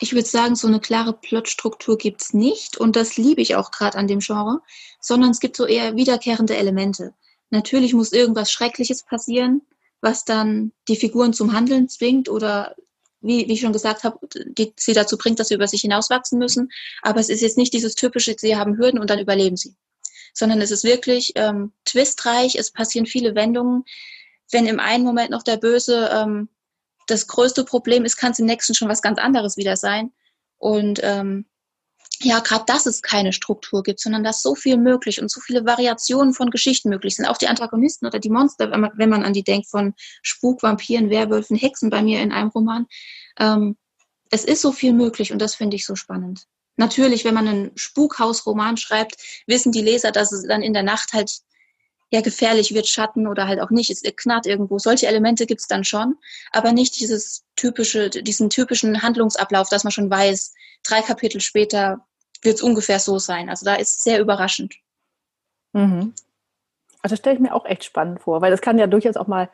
Ich 0.00 0.14
würde 0.14 0.26
sagen, 0.26 0.56
so 0.56 0.66
eine 0.66 0.80
klare 0.80 1.12
Plotstruktur 1.12 1.98
gibt 1.98 2.22
es 2.22 2.32
nicht 2.32 2.78
und 2.78 2.96
das 2.96 3.18
liebe 3.18 3.42
ich 3.42 3.54
auch 3.54 3.70
gerade 3.70 3.98
an 3.98 4.08
dem 4.08 4.20
Genre, 4.20 4.62
sondern 4.98 5.32
es 5.32 5.40
gibt 5.40 5.58
so 5.58 5.66
eher 5.66 5.94
wiederkehrende 5.94 6.56
Elemente. 6.56 7.12
Natürlich 7.50 7.92
muss 7.92 8.12
irgendwas 8.12 8.50
Schreckliches 8.50 9.02
passieren, 9.02 9.60
was 10.00 10.24
dann 10.24 10.72
die 10.88 10.96
Figuren 10.96 11.34
zum 11.34 11.52
Handeln 11.52 11.90
zwingt 11.90 12.30
oder 12.30 12.74
wie, 13.20 13.46
wie 13.46 13.52
ich 13.52 13.60
schon 13.60 13.74
gesagt 13.74 14.04
habe, 14.04 14.18
die, 14.32 14.72
sie 14.76 14.94
dazu 14.94 15.18
bringt, 15.18 15.38
dass 15.38 15.48
sie 15.48 15.54
über 15.56 15.68
sich 15.68 15.82
hinauswachsen 15.82 16.38
müssen. 16.38 16.70
Aber 17.02 17.20
es 17.20 17.28
ist 17.28 17.42
jetzt 17.42 17.58
nicht 17.58 17.74
dieses 17.74 17.94
typische, 17.94 18.34
sie 18.38 18.56
haben 18.56 18.78
Hürden 18.78 18.98
und 18.98 19.10
dann 19.10 19.18
überleben 19.18 19.58
sie. 19.58 19.74
Sondern 20.32 20.62
es 20.62 20.70
ist 20.70 20.84
wirklich 20.84 21.32
ähm, 21.34 21.72
twistreich, 21.84 22.54
es 22.54 22.70
passieren 22.70 23.04
viele 23.04 23.34
Wendungen. 23.34 23.84
Wenn 24.50 24.66
im 24.66 24.80
einen 24.80 25.04
Moment 25.04 25.30
noch 25.30 25.42
der 25.42 25.56
Böse 25.56 26.10
ähm, 26.12 26.48
das 27.06 27.26
größte 27.26 27.64
Problem 27.64 28.04
ist, 28.04 28.16
kann 28.16 28.32
es 28.32 28.38
im 28.38 28.46
nächsten 28.46 28.74
schon 28.74 28.88
was 28.88 29.02
ganz 29.02 29.18
anderes 29.18 29.56
wieder 29.56 29.76
sein. 29.76 30.12
Und 30.58 31.00
ähm, 31.02 31.46
ja, 32.20 32.40
gerade 32.40 32.64
dass 32.66 32.86
es 32.86 33.02
keine 33.02 33.32
Struktur 33.32 33.82
gibt, 33.82 34.00
sondern 34.00 34.24
dass 34.24 34.42
so 34.42 34.54
viel 34.54 34.78
möglich 34.78 35.20
und 35.20 35.30
so 35.30 35.40
viele 35.40 35.66
Variationen 35.66 36.32
von 36.32 36.50
Geschichten 36.50 36.88
möglich 36.88 37.16
sind. 37.16 37.26
Auch 37.26 37.36
die 37.36 37.48
Antagonisten 37.48 38.06
oder 38.06 38.18
die 38.18 38.30
Monster, 38.30 38.70
wenn 38.70 38.80
man, 38.80 38.92
wenn 38.94 39.10
man 39.10 39.22
an 39.22 39.32
die 39.32 39.44
denkt, 39.44 39.68
von 39.68 39.94
Spuk, 40.22 40.62
Vampiren, 40.62 41.10
Werwölfen, 41.10 41.56
Hexen 41.56 41.90
bei 41.90 42.02
mir 42.02 42.20
in 42.22 42.32
einem 42.32 42.48
Roman. 42.50 42.86
Ähm, 43.38 43.76
es 44.30 44.44
ist 44.44 44.62
so 44.62 44.72
viel 44.72 44.92
möglich 44.92 45.32
und 45.32 45.40
das 45.40 45.54
finde 45.54 45.76
ich 45.76 45.84
so 45.84 45.94
spannend. 45.94 46.44
Natürlich, 46.76 47.24
wenn 47.24 47.34
man 47.34 47.48
einen 47.48 47.70
Spukhausroman 47.76 48.76
schreibt, 48.76 49.16
wissen 49.46 49.72
die 49.72 49.82
Leser, 49.82 50.12
dass 50.12 50.32
es 50.32 50.46
dann 50.46 50.62
in 50.62 50.74
der 50.74 50.82
Nacht 50.82 51.12
halt 51.12 51.30
ja 52.10 52.20
gefährlich 52.20 52.72
wird, 52.72 52.86
Schatten 52.86 53.26
oder 53.26 53.48
halt 53.48 53.60
auch 53.60 53.70
nicht, 53.70 53.90
es 53.90 54.02
knarrt 54.16 54.46
irgendwo. 54.46 54.78
Solche 54.78 55.06
Elemente 55.06 55.46
gibt's 55.46 55.66
dann 55.66 55.84
schon, 55.84 56.16
aber 56.52 56.72
nicht 56.72 56.98
dieses 57.00 57.44
typische, 57.56 58.10
diesen 58.10 58.48
typischen 58.48 59.02
Handlungsablauf, 59.02 59.68
dass 59.68 59.84
man 59.84 59.90
schon 59.90 60.10
weiß, 60.10 60.54
drei 60.84 61.02
Kapitel 61.02 61.40
später 61.40 62.06
wird's 62.42 62.62
ungefähr 62.62 63.00
so 63.00 63.18
sein. 63.18 63.50
Also 63.50 63.64
da 63.64 63.74
ist 63.74 64.04
sehr 64.04 64.20
überraschend. 64.20 64.74
Mhm. 65.72 66.14
Also 67.02 67.16
stelle 67.16 67.36
ich 67.36 67.40
mir 67.40 67.54
auch 67.54 67.66
echt 67.66 67.84
spannend 67.84 68.20
vor, 68.20 68.40
weil 68.40 68.50
das 68.50 68.60
kann 68.60 68.78
ja 68.78 68.86
durchaus 68.86 69.16
auch 69.16 69.26
mal, 69.26 69.48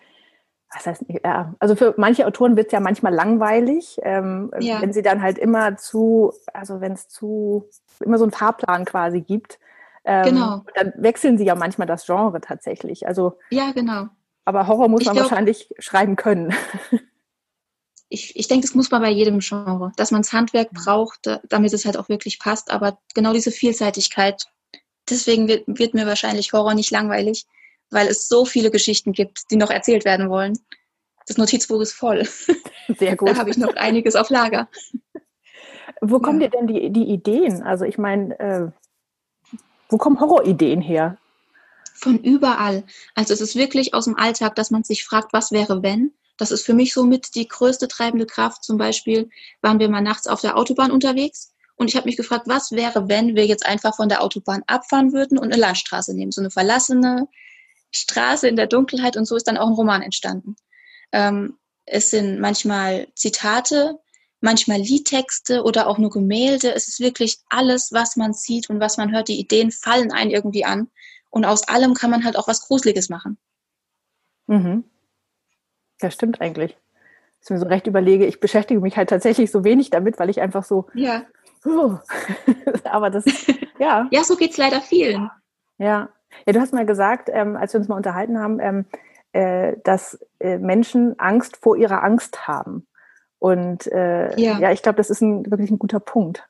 was 0.72 0.86
heißt, 0.86 1.04
ja, 1.24 1.54
also 1.58 1.74
für 1.74 1.94
manche 1.96 2.26
Autoren 2.26 2.56
wird's 2.56 2.72
ja 2.72 2.80
manchmal 2.80 3.14
langweilig, 3.14 3.98
ähm, 4.02 4.50
ja. 4.60 4.80
wenn 4.80 4.92
sie 4.92 5.02
dann 5.02 5.22
halt 5.22 5.38
immer 5.38 5.76
zu, 5.76 6.32
also 6.52 6.80
wenn 6.80 6.92
es 6.92 7.08
zu, 7.08 7.68
immer 8.00 8.18
so 8.18 8.24
einen 8.24 8.32
Fahrplan 8.32 8.84
quasi 8.84 9.20
gibt, 9.20 9.58
ähm, 10.04 10.24
genau. 10.24 10.64
Dann 10.74 10.92
wechseln 10.96 11.38
sie 11.38 11.44
ja 11.44 11.54
manchmal 11.54 11.86
das 11.86 12.06
Genre 12.06 12.40
tatsächlich. 12.40 13.06
Also, 13.06 13.38
ja, 13.50 13.72
genau. 13.72 14.08
Aber 14.44 14.66
Horror 14.66 14.88
muss 14.88 15.02
ich 15.02 15.06
man 15.06 15.16
glaub, 15.16 15.30
wahrscheinlich 15.30 15.68
schreiben 15.78 16.16
können. 16.16 16.54
Ich, 18.14 18.36
ich 18.36 18.46
denke, 18.46 18.66
das 18.66 18.74
muss 18.74 18.90
man 18.90 19.00
bei 19.00 19.08
jedem 19.08 19.38
Genre, 19.38 19.90
dass 19.96 20.10
man 20.10 20.20
das 20.20 20.34
Handwerk 20.34 20.70
braucht, 20.72 21.20
damit 21.48 21.72
es 21.72 21.86
halt 21.86 21.96
auch 21.96 22.10
wirklich 22.10 22.38
passt. 22.38 22.70
Aber 22.70 22.98
genau 23.14 23.32
diese 23.32 23.50
Vielseitigkeit, 23.50 24.44
deswegen 25.08 25.48
wird, 25.48 25.64
wird 25.66 25.94
mir 25.94 26.06
wahrscheinlich 26.06 26.52
Horror 26.52 26.74
nicht 26.74 26.90
langweilig, 26.90 27.46
weil 27.90 28.08
es 28.08 28.28
so 28.28 28.44
viele 28.44 28.70
Geschichten 28.70 29.12
gibt, 29.12 29.50
die 29.50 29.56
noch 29.56 29.70
erzählt 29.70 30.04
werden 30.04 30.28
wollen. 30.28 30.58
Das 31.26 31.38
Notizbuch 31.38 31.80
ist 31.80 31.94
voll. 31.94 32.28
Sehr 32.98 33.16
gut. 33.16 33.30
Da 33.30 33.36
habe 33.36 33.48
ich 33.48 33.56
noch 33.56 33.74
einiges 33.76 34.14
auf 34.14 34.28
Lager. 34.28 34.68
Wo 36.02 36.18
kommen 36.18 36.42
ja. 36.42 36.48
dir 36.48 36.58
denn 36.58 36.66
die, 36.66 36.90
die 36.90 37.04
Ideen? 37.04 37.62
Also 37.62 37.86
ich 37.86 37.96
meine, 37.96 38.38
äh, 38.38 38.70
wo 39.92 39.98
kommen 39.98 40.18
Horrorideen 40.18 40.80
her? 40.80 41.18
Von 41.94 42.18
überall. 42.18 42.84
Also 43.14 43.34
es 43.34 43.40
ist 43.40 43.54
wirklich 43.54 43.94
aus 43.94 44.06
dem 44.06 44.16
Alltag, 44.16 44.56
dass 44.56 44.70
man 44.70 44.82
sich 44.82 45.04
fragt, 45.04 45.32
was 45.32 45.52
wäre, 45.52 45.82
wenn? 45.82 46.12
Das 46.38 46.50
ist 46.50 46.64
für 46.64 46.74
mich 46.74 46.94
somit 46.94 47.34
die 47.34 47.46
größte 47.46 47.86
treibende 47.86 48.26
Kraft. 48.26 48.64
Zum 48.64 48.78
Beispiel 48.78 49.30
waren 49.60 49.78
wir 49.78 49.88
mal 49.88 50.00
nachts 50.00 50.26
auf 50.26 50.40
der 50.40 50.56
Autobahn 50.56 50.90
unterwegs 50.90 51.52
und 51.76 51.88
ich 51.88 51.96
habe 51.96 52.06
mich 52.06 52.16
gefragt, 52.16 52.48
was 52.48 52.72
wäre, 52.72 53.08
wenn 53.08 53.36
wir 53.36 53.46
jetzt 53.46 53.66
einfach 53.66 53.94
von 53.94 54.08
der 54.08 54.22
Autobahn 54.22 54.62
abfahren 54.66 55.12
würden 55.12 55.38
und 55.38 55.52
eine 55.52 55.60
Landstraße 55.60 56.14
nehmen, 56.14 56.32
so 56.32 56.40
eine 56.40 56.50
verlassene 56.50 57.28
Straße 57.90 58.48
in 58.48 58.56
der 58.56 58.66
Dunkelheit 58.66 59.16
und 59.16 59.26
so 59.26 59.36
ist 59.36 59.46
dann 59.46 59.58
auch 59.58 59.66
ein 59.66 59.74
Roman 59.74 60.02
entstanden. 60.02 60.56
Ähm, 61.12 61.58
es 61.84 62.10
sind 62.10 62.40
manchmal 62.40 63.08
Zitate, 63.14 63.98
manchmal 64.42 64.78
Liedtexte 64.78 65.62
oder 65.62 65.86
auch 65.86 65.98
nur 65.98 66.10
Gemälde. 66.10 66.74
Es 66.74 66.88
ist 66.88 67.00
wirklich 67.00 67.38
alles, 67.48 67.92
was 67.92 68.16
man 68.16 68.32
sieht 68.32 68.68
und 68.70 68.80
was 68.80 68.96
man 68.96 69.12
hört. 69.12 69.28
Die 69.28 69.40
Ideen 69.40 69.70
fallen 69.70 70.12
einen 70.12 70.30
irgendwie 70.30 70.64
an. 70.64 70.88
Und 71.30 71.44
aus 71.44 71.66
allem 71.68 71.94
kann 71.94 72.10
man 72.10 72.24
halt 72.24 72.36
auch 72.36 72.48
was 72.48 72.66
Gruseliges 72.66 73.08
machen. 73.08 73.38
Mhm. 74.46 74.84
Ja, 76.00 76.10
stimmt 76.10 76.40
eigentlich. 76.40 76.76
Dass 77.40 77.46
ich 77.46 77.50
mir 77.50 77.58
so 77.60 77.66
recht 77.66 77.86
überlege, 77.86 78.26
ich 78.26 78.40
beschäftige 78.40 78.80
mich 78.80 78.96
halt 78.96 79.08
tatsächlich 79.08 79.50
so 79.50 79.64
wenig 79.64 79.90
damit, 79.90 80.18
weil 80.18 80.30
ich 80.30 80.40
einfach 80.40 80.64
so. 80.64 80.86
Ja. 80.94 81.24
Oh. 81.64 81.96
Aber 82.84 83.10
das, 83.10 83.24
ja. 83.78 84.08
ja, 84.12 84.24
so 84.24 84.36
geht 84.36 84.50
es 84.50 84.58
leider 84.58 84.80
vielen. 84.80 85.30
Ja. 85.78 86.10
Ja, 86.46 86.52
du 86.52 86.60
hast 86.60 86.72
mal 86.72 86.86
gesagt, 86.86 87.28
ähm, 87.32 87.56
als 87.56 87.72
wir 87.74 87.80
uns 87.80 87.88
mal 87.88 87.96
unterhalten 87.96 88.38
haben, 88.38 88.58
ähm, 88.60 88.86
äh, 89.32 89.76
dass 89.84 90.18
äh, 90.40 90.58
Menschen 90.58 91.18
Angst 91.18 91.58
vor 91.58 91.76
ihrer 91.76 92.02
Angst 92.02 92.46
haben. 92.46 92.86
Und 93.42 93.88
äh, 93.88 94.40
ja. 94.40 94.60
ja. 94.60 94.70
ich 94.70 94.82
glaube, 94.82 94.98
das 94.98 95.10
ist 95.10 95.20
ein, 95.20 95.50
wirklich 95.50 95.68
ein 95.68 95.80
guter 95.80 95.98
Punkt. 95.98 96.48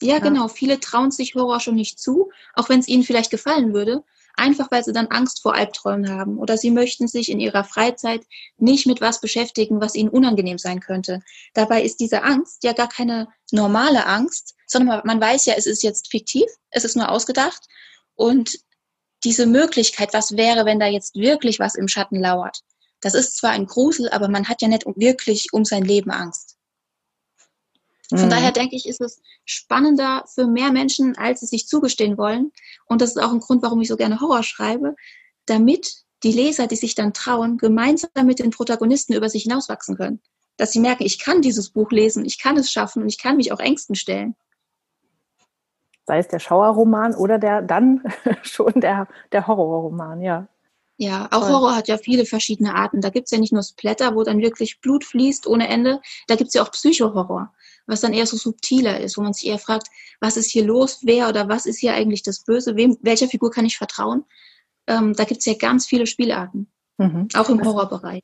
Ja, 0.00 0.14
ja, 0.14 0.18
genau. 0.20 0.46
Viele 0.46 0.78
trauen 0.78 1.10
sich 1.10 1.34
Horror 1.34 1.58
schon 1.58 1.74
nicht 1.74 1.98
zu, 1.98 2.30
auch 2.54 2.68
wenn 2.68 2.78
es 2.78 2.86
ihnen 2.86 3.02
vielleicht 3.02 3.32
gefallen 3.32 3.74
würde, 3.74 4.04
einfach 4.36 4.70
weil 4.70 4.84
sie 4.84 4.92
dann 4.92 5.08
Angst 5.08 5.42
vor 5.42 5.56
Albträumen 5.56 6.08
haben 6.08 6.38
oder 6.38 6.56
sie 6.56 6.70
möchten 6.70 7.08
sich 7.08 7.32
in 7.32 7.40
ihrer 7.40 7.64
Freizeit 7.64 8.22
nicht 8.58 8.86
mit 8.86 9.00
was 9.00 9.20
beschäftigen, 9.20 9.80
was 9.80 9.96
ihnen 9.96 10.08
unangenehm 10.08 10.58
sein 10.58 10.78
könnte. 10.78 11.18
Dabei 11.52 11.82
ist 11.82 11.98
diese 11.98 12.22
Angst 12.22 12.62
ja 12.62 12.72
gar 12.72 12.88
keine 12.88 13.26
normale 13.50 14.06
Angst, 14.06 14.54
sondern 14.68 15.02
man 15.04 15.20
weiß 15.20 15.46
ja, 15.46 15.54
es 15.56 15.66
ist 15.66 15.82
jetzt 15.82 16.12
fiktiv, 16.12 16.46
es 16.70 16.84
ist 16.84 16.94
nur 16.94 17.10
ausgedacht 17.10 17.66
und 18.14 18.60
diese 19.24 19.46
Möglichkeit, 19.46 20.14
was 20.14 20.36
wäre, 20.36 20.64
wenn 20.64 20.78
da 20.78 20.86
jetzt 20.86 21.16
wirklich 21.16 21.58
was 21.58 21.74
im 21.74 21.88
Schatten 21.88 22.20
lauert, 22.20 22.60
das 23.04 23.14
ist 23.14 23.36
zwar 23.36 23.50
ein 23.50 23.66
Grusel, 23.66 24.08
aber 24.10 24.28
man 24.28 24.48
hat 24.48 24.62
ja 24.62 24.68
nicht 24.68 24.86
wirklich 24.96 25.52
um 25.52 25.64
sein 25.64 25.84
Leben 25.84 26.10
Angst. 26.10 26.56
Von 28.08 28.26
mhm. 28.26 28.30
daher 28.30 28.52
denke 28.52 28.76
ich, 28.76 28.88
ist 28.88 29.00
es 29.00 29.20
spannender 29.44 30.24
für 30.26 30.46
mehr 30.46 30.72
Menschen, 30.72 31.16
als 31.18 31.40
sie 31.40 31.46
sich 31.46 31.66
zugestehen 31.66 32.16
wollen. 32.16 32.52
Und 32.86 33.02
das 33.02 33.10
ist 33.10 33.22
auch 33.22 33.32
ein 33.32 33.40
Grund, 33.40 33.62
warum 33.62 33.80
ich 33.80 33.88
so 33.88 33.96
gerne 33.96 34.20
Horror 34.20 34.42
schreibe, 34.42 34.94
damit 35.46 36.04
die 36.22 36.32
Leser, 36.32 36.66
die 36.66 36.76
sich 36.76 36.94
dann 36.94 37.12
trauen, 37.12 37.58
gemeinsam 37.58 38.10
mit 38.24 38.38
den 38.38 38.50
Protagonisten 38.50 39.12
über 39.12 39.28
sich 39.28 39.42
hinauswachsen 39.42 39.96
können. 39.96 40.22
Dass 40.56 40.72
sie 40.72 40.80
merken, 40.80 41.04
ich 41.04 41.18
kann 41.18 41.42
dieses 41.42 41.70
Buch 41.70 41.90
lesen, 41.90 42.24
ich 42.24 42.40
kann 42.40 42.56
es 42.56 42.70
schaffen 42.70 43.02
und 43.02 43.08
ich 43.08 43.18
kann 43.18 43.36
mich 43.36 43.52
auch 43.52 43.60
Ängsten 43.60 43.96
stellen 43.96 44.34
sei 46.06 46.18
es 46.18 46.28
der 46.28 46.38
Schauerroman 46.38 47.14
oder 47.14 47.38
der 47.38 47.62
dann 47.62 48.02
schon 48.42 48.74
der, 48.76 49.08
der 49.32 49.46
Horrorroman, 49.46 50.20
ja. 50.20 50.48
Ja, 50.96 51.28
auch 51.32 51.48
Horror 51.48 51.74
hat 51.74 51.88
ja 51.88 51.98
viele 51.98 52.24
verschiedene 52.24 52.74
Arten. 52.74 53.00
Da 53.00 53.10
gibt 53.10 53.26
es 53.26 53.32
ja 53.32 53.38
nicht 53.38 53.52
nur 53.52 53.64
Splatter, 53.64 54.14
wo 54.14 54.22
dann 54.22 54.40
wirklich 54.40 54.80
Blut 54.80 55.04
fließt 55.04 55.46
ohne 55.46 55.68
Ende. 55.68 56.00
Da 56.28 56.36
gibt 56.36 56.48
es 56.48 56.54
ja 56.54 56.62
auch 56.62 56.70
Psychohorror, 56.70 57.52
was 57.86 58.00
dann 58.00 58.12
eher 58.12 58.26
so 58.26 58.36
subtiler 58.36 59.00
ist, 59.00 59.18
wo 59.18 59.22
man 59.22 59.32
sich 59.32 59.48
eher 59.48 59.58
fragt, 59.58 59.88
was 60.20 60.36
ist 60.36 60.50
hier 60.50 60.64
los, 60.64 61.00
wer 61.02 61.28
oder 61.28 61.48
was 61.48 61.66
ist 61.66 61.78
hier 61.78 61.94
eigentlich 61.94 62.22
das 62.22 62.44
Böse, 62.44 62.76
wem, 62.76 62.96
welcher 63.02 63.26
Figur 63.26 63.50
kann 63.50 63.66
ich 63.66 63.76
vertrauen? 63.76 64.24
Ähm, 64.86 65.14
da 65.14 65.24
gibt 65.24 65.40
es 65.40 65.46
ja 65.46 65.54
ganz 65.54 65.86
viele 65.86 66.06
Spielarten, 66.06 66.68
mhm. 66.98 67.28
auch 67.34 67.48
im 67.48 67.64
Horrorbereich. 67.64 68.22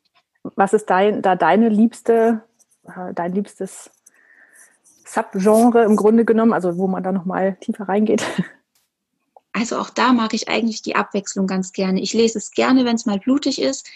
Was 0.55 0.73
ist 0.73 0.85
dein, 0.89 1.21
da 1.21 1.35
deine 1.35 1.67
liebste, 1.67 2.43
äh, 2.85 3.13
dein 3.13 3.33
liebstes 3.33 3.91
Subgenre 5.05 5.83
im 5.83 5.97
Grunde 5.97 6.23
genommen, 6.23 6.53
also 6.53 6.77
wo 6.77 6.87
man 6.87 7.03
da 7.03 7.11
nochmal 7.11 7.57
tiefer 7.59 7.89
reingeht? 7.89 8.23
Also 9.53 9.77
auch 9.79 9.89
da 9.89 10.13
mag 10.13 10.33
ich 10.33 10.47
eigentlich 10.47 10.81
die 10.81 10.95
Abwechslung 10.95 11.47
ganz 11.47 11.73
gerne. 11.73 12.01
Ich 12.01 12.13
lese 12.13 12.37
es 12.37 12.51
gerne, 12.51 12.85
wenn 12.85 12.95
es 12.95 13.05
mal 13.05 13.19
blutig 13.19 13.61
ist. 13.61 13.87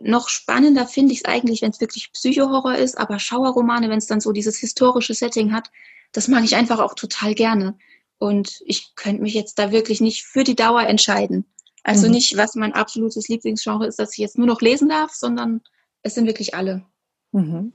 Noch 0.00 0.28
spannender 0.28 0.86
finde 0.86 1.12
ich 1.12 1.20
es 1.20 1.24
eigentlich, 1.24 1.62
wenn 1.62 1.70
es 1.70 1.80
wirklich 1.80 2.12
Psychohorror 2.12 2.74
ist, 2.74 2.98
aber 2.98 3.20
Schauerromane, 3.20 3.88
wenn 3.88 3.98
es 3.98 4.08
dann 4.08 4.20
so 4.20 4.32
dieses 4.32 4.56
historische 4.58 5.14
Setting 5.14 5.52
hat, 5.52 5.70
das 6.12 6.28
mag 6.28 6.44
ich 6.44 6.56
einfach 6.56 6.80
auch 6.80 6.94
total 6.94 7.34
gerne. 7.34 7.76
Und 8.18 8.62
ich 8.66 8.94
könnte 8.96 9.22
mich 9.22 9.34
jetzt 9.34 9.58
da 9.58 9.70
wirklich 9.70 10.00
nicht 10.00 10.24
für 10.24 10.44
die 10.44 10.56
Dauer 10.56 10.82
entscheiden. 10.82 11.44
Also 11.84 12.06
mhm. 12.06 12.14
nicht, 12.14 12.36
was 12.36 12.54
mein 12.54 12.72
absolutes 12.72 13.28
Lieblingsgenre 13.28 13.86
ist, 13.86 13.98
dass 13.98 14.12
ich 14.12 14.18
jetzt 14.18 14.38
nur 14.38 14.46
noch 14.46 14.60
lesen 14.60 14.88
darf, 14.88 15.12
sondern 15.12 15.60
es 16.02 16.14
sind 16.14 16.26
wirklich 16.26 16.54
alle. 16.54 16.84
Mhm. 17.32 17.74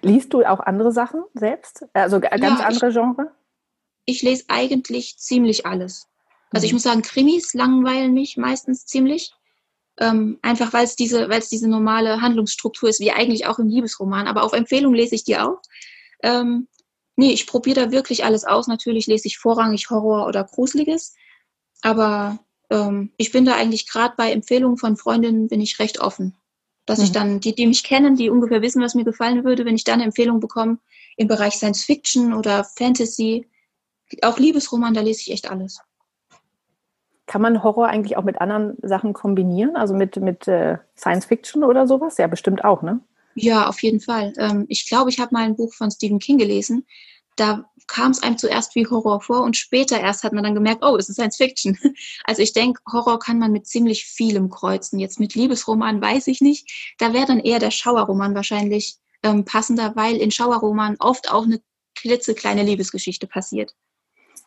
Liest 0.00 0.32
du 0.32 0.44
auch 0.44 0.60
andere 0.60 0.92
Sachen 0.92 1.22
selbst? 1.34 1.84
Also 1.92 2.20
ganz 2.20 2.42
ja, 2.42 2.66
andere 2.66 2.92
Genre? 2.92 3.32
Ich, 4.04 4.16
ich 4.16 4.22
lese 4.22 4.44
eigentlich 4.48 5.18
ziemlich 5.18 5.66
alles. 5.66 6.08
Also 6.52 6.64
mhm. 6.64 6.66
ich 6.66 6.72
muss 6.72 6.82
sagen, 6.82 7.02
Krimis 7.02 7.54
langweilen 7.54 8.12
mich 8.14 8.36
meistens 8.36 8.86
ziemlich. 8.86 9.32
Ähm, 9.98 10.38
einfach 10.42 10.72
weil 10.74 10.84
es 10.84 10.94
diese, 10.94 11.28
weil 11.30 11.38
es 11.38 11.48
diese 11.48 11.68
normale 11.68 12.20
Handlungsstruktur 12.20 12.88
ist, 12.88 13.00
wie 13.00 13.12
eigentlich 13.12 13.46
auch 13.46 13.58
im 13.58 13.68
Liebesroman. 13.68 14.26
Aber 14.26 14.42
auf 14.42 14.52
Empfehlung 14.52 14.94
lese 14.94 15.14
ich 15.14 15.24
die 15.24 15.38
auch. 15.38 15.60
Ähm, 16.22 16.68
nee, 17.16 17.32
ich 17.32 17.46
probiere 17.46 17.86
da 17.86 17.90
wirklich 17.90 18.24
alles 18.24 18.44
aus. 18.44 18.66
Natürlich 18.66 19.06
lese 19.06 19.28
ich 19.28 19.38
vorrangig 19.38 19.88
Horror 19.88 20.26
oder 20.26 20.44
Gruseliges. 20.44 21.14
Aber 21.80 22.38
ähm, 22.70 23.12
ich 23.16 23.32
bin 23.32 23.46
da 23.46 23.54
eigentlich 23.54 23.88
gerade 23.88 24.14
bei 24.16 24.32
Empfehlungen 24.32 24.76
von 24.76 24.96
Freundinnen 24.96 25.48
bin 25.48 25.60
ich 25.60 25.78
recht 25.78 26.00
offen 26.00 26.36
dass 26.86 27.00
mhm. 27.00 27.04
ich 27.04 27.12
dann, 27.12 27.40
die, 27.40 27.54
die 27.54 27.66
mich 27.66 27.84
kennen, 27.84 28.16
die 28.16 28.30
ungefähr 28.30 28.62
wissen, 28.62 28.80
was 28.80 28.94
mir 28.94 29.04
gefallen 29.04 29.44
würde, 29.44 29.64
wenn 29.64 29.74
ich 29.74 29.84
dann 29.84 29.94
eine 29.94 30.04
Empfehlung 30.04 30.40
bekomme 30.40 30.78
im 31.16 31.28
Bereich 31.28 31.54
Science 31.54 31.84
Fiction 31.84 32.32
oder 32.32 32.64
Fantasy, 32.64 33.48
auch 34.22 34.38
Liebesroman, 34.38 34.94
da 34.94 35.00
lese 35.00 35.20
ich 35.20 35.32
echt 35.32 35.50
alles. 35.50 35.80
Kann 37.26 37.42
man 37.42 37.62
Horror 37.62 37.88
eigentlich 37.88 38.16
auch 38.16 38.24
mit 38.24 38.40
anderen 38.40 38.76
Sachen 38.82 39.12
kombinieren, 39.12 39.76
also 39.76 39.94
mit, 39.94 40.16
mit 40.16 40.46
äh, 40.46 40.78
Science 40.96 41.26
Fiction 41.26 41.64
oder 41.64 41.86
sowas? 41.86 42.18
Ja, 42.18 42.26
bestimmt 42.26 42.64
auch, 42.64 42.82
ne? 42.82 43.00
Ja, 43.34 43.68
auf 43.68 43.82
jeden 43.82 44.00
Fall. 44.00 44.32
Ähm, 44.38 44.66
ich 44.68 44.88
glaube, 44.88 45.10
ich 45.10 45.18
habe 45.18 45.34
mal 45.34 45.42
ein 45.42 45.56
Buch 45.56 45.74
von 45.74 45.90
Stephen 45.90 46.18
King 46.18 46.38
gelesen 46.38 46.86
da 47.36 47.70
kam 47.86 48.10
es 48.10 48.22
einem 48.22 48.36
zuerst 48.36 48.74
wie 48.74 48.86
Horror 48.86 49.20
vor 49.20 49.42
und 49.42 49.56
später 49.56 50.00
erst 50.00 50.24
hat 50.24 50.32
man 50.32 50.42
dann 50.42 50.54
gemerkt, 50.54 50.82
oh, 50.84 50.96
es 50.96 51.08
ist 51.08 51.16
Science 51.16 51.36
Fiction. 51.36 51.78
Also 52.24 52.42
ich 52.42 52.52
denke, 52.52 52.80
Horror 52.90 53.20
kann 53.20 53.38
man 53.38 53.52
mit 53.52 53.66
ziemlich 53.68 54.04
vielem 54.06 54.50
kreuzen. 54.50 54.98
Jetzt 54.98 55.20
mit 55.20 55.34
Liebesroman 55.34 56.00
weiß 56.00 56.26
ich 56.26 56.40
nicht. 56.40 56.94
Da 56.98 57.12
wäre 57.12 57.26
dann 57.26 57.38
eher 57.38 57.60
der 57.60 57.70
Schauerroman 57.70 58.34
wahrscheinlich 58.34 58.96
ähm, 59.22 59.44
passender, 59.44 59.94
weil 59.94 60.16
in 60.16 60.30
Schauerroman 60.32 60.96
oft 60.98 61.30
auch 61.30 61.44
eine 61.44 61.60
klitzekleine 61.94 62.64
Liebesgeschichte 62.64 63.26
passiert. 63.26 63.74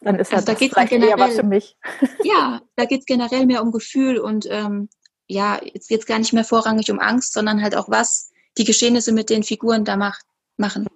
Dann 0.01 0.17
ist 0.17 0.31
also 0.31 0.45
das 0.45 0.55
da 0.55 0.59
geht's 0.59 0.75
generell, 0.89 1.09
eher 1.09 1.19
was 1.19 1.35
für 1.35 1.43
mich. 1.43 1.75
Ja, 2.23 2.61
da 2.75 2.85
geht 2.85 3.01
es 3.01 3.05
generell 3.05 3.45
mehr 3.45 3.61
um 3.61 3.71
Gefühl 3.71 4.17
und 4.17 4.47
ähm, 4.49 4.89
ja, 5.27 5.59
jetzt 5.63 5.89
geht 5.89 5.99
es 5.99 6.05
gar 6.05 6.19
nicht 6.19 6.33
mehr 6.33 6.43
vorrangig 6.43 6.89
um 6.89 6.99
Angst, 6.99 7.33
sondern 7.33 7.61
halt 7.61 7.75
auch 7.75 7.89
was 7.89 8.31
die 8.57 8.63
Geschehnisse 8.63 9.11
mit 9.11 9.29
den 9.29 9.43
Figuren 9.43 9.85
da 9.85 9.97
macht, 9.97 10.25
machen. 10.57 10.87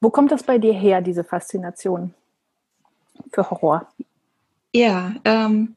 Wo 0.00 0.10
kommt 0.10 0.30
das 0.30 0.44
bei 0.44 0.58
dir 0.58 0.72
her, 0.72 1.00
diese 1.00 1.24
Faszination 1.24 2.14
für 3.32 3.50
Horror? 3.50 3.88
Ja, 4.72 5.14
ähm, 5.24 5.76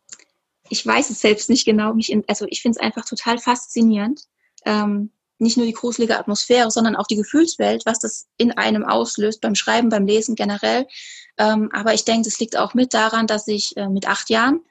ich 0.69 0.85
weiß 0.85 1.09
es 1.09 1.19
selbst 1.19 1.49
nicht 1.49 1.65
genau. 1.65 1.93
Mich 1.93 2.11
in, 2.11 2.23
also 2.27 2.45
ich 2.49 2.61
finde 2.61 2.77
es 2.79 2.85
einfach 2.85 3.05
total 3.05 3.39
faszinierend. 3.39 4.27
Ähm, 4.65 5.11
nicht 5.41 5.57
nur 5.57 5.65
die 5.65 5.73
gruselige 5.73 6.17
Atmosphäre, 6.17 6.71
sondern 6.71 6.95
auch 6.95 7.07
die 7.07 7.15
Gefühlswelt, 7.15 7.83
was 7.85 7.99
das 7.99 8.27
in 8.37 8.51
einem 8.51 8.85
auslöst, 8.85 9.41
beim 9.41 9.55
Schreiben, 9.55 9.89
beim 9.89 10.05
Lesen 10.05 10.35
generell. 10.35 10.87
Ähm, 11.37 11.69
aber 11.73 11.93
ich 11.93 12.05
denke, 12.05 12.29
das 12.29 12.39
liegt 12.39 12.57
auch 12.57 12.73
mit 12.73 12.93
daran, 12.93 13.27
dass 13.27 13.47
ich 13.47 13.75
äh, 13.75 13.89
mit 13.89 14.07
acht 14.07 14.29
Jahren, 14.29 14.61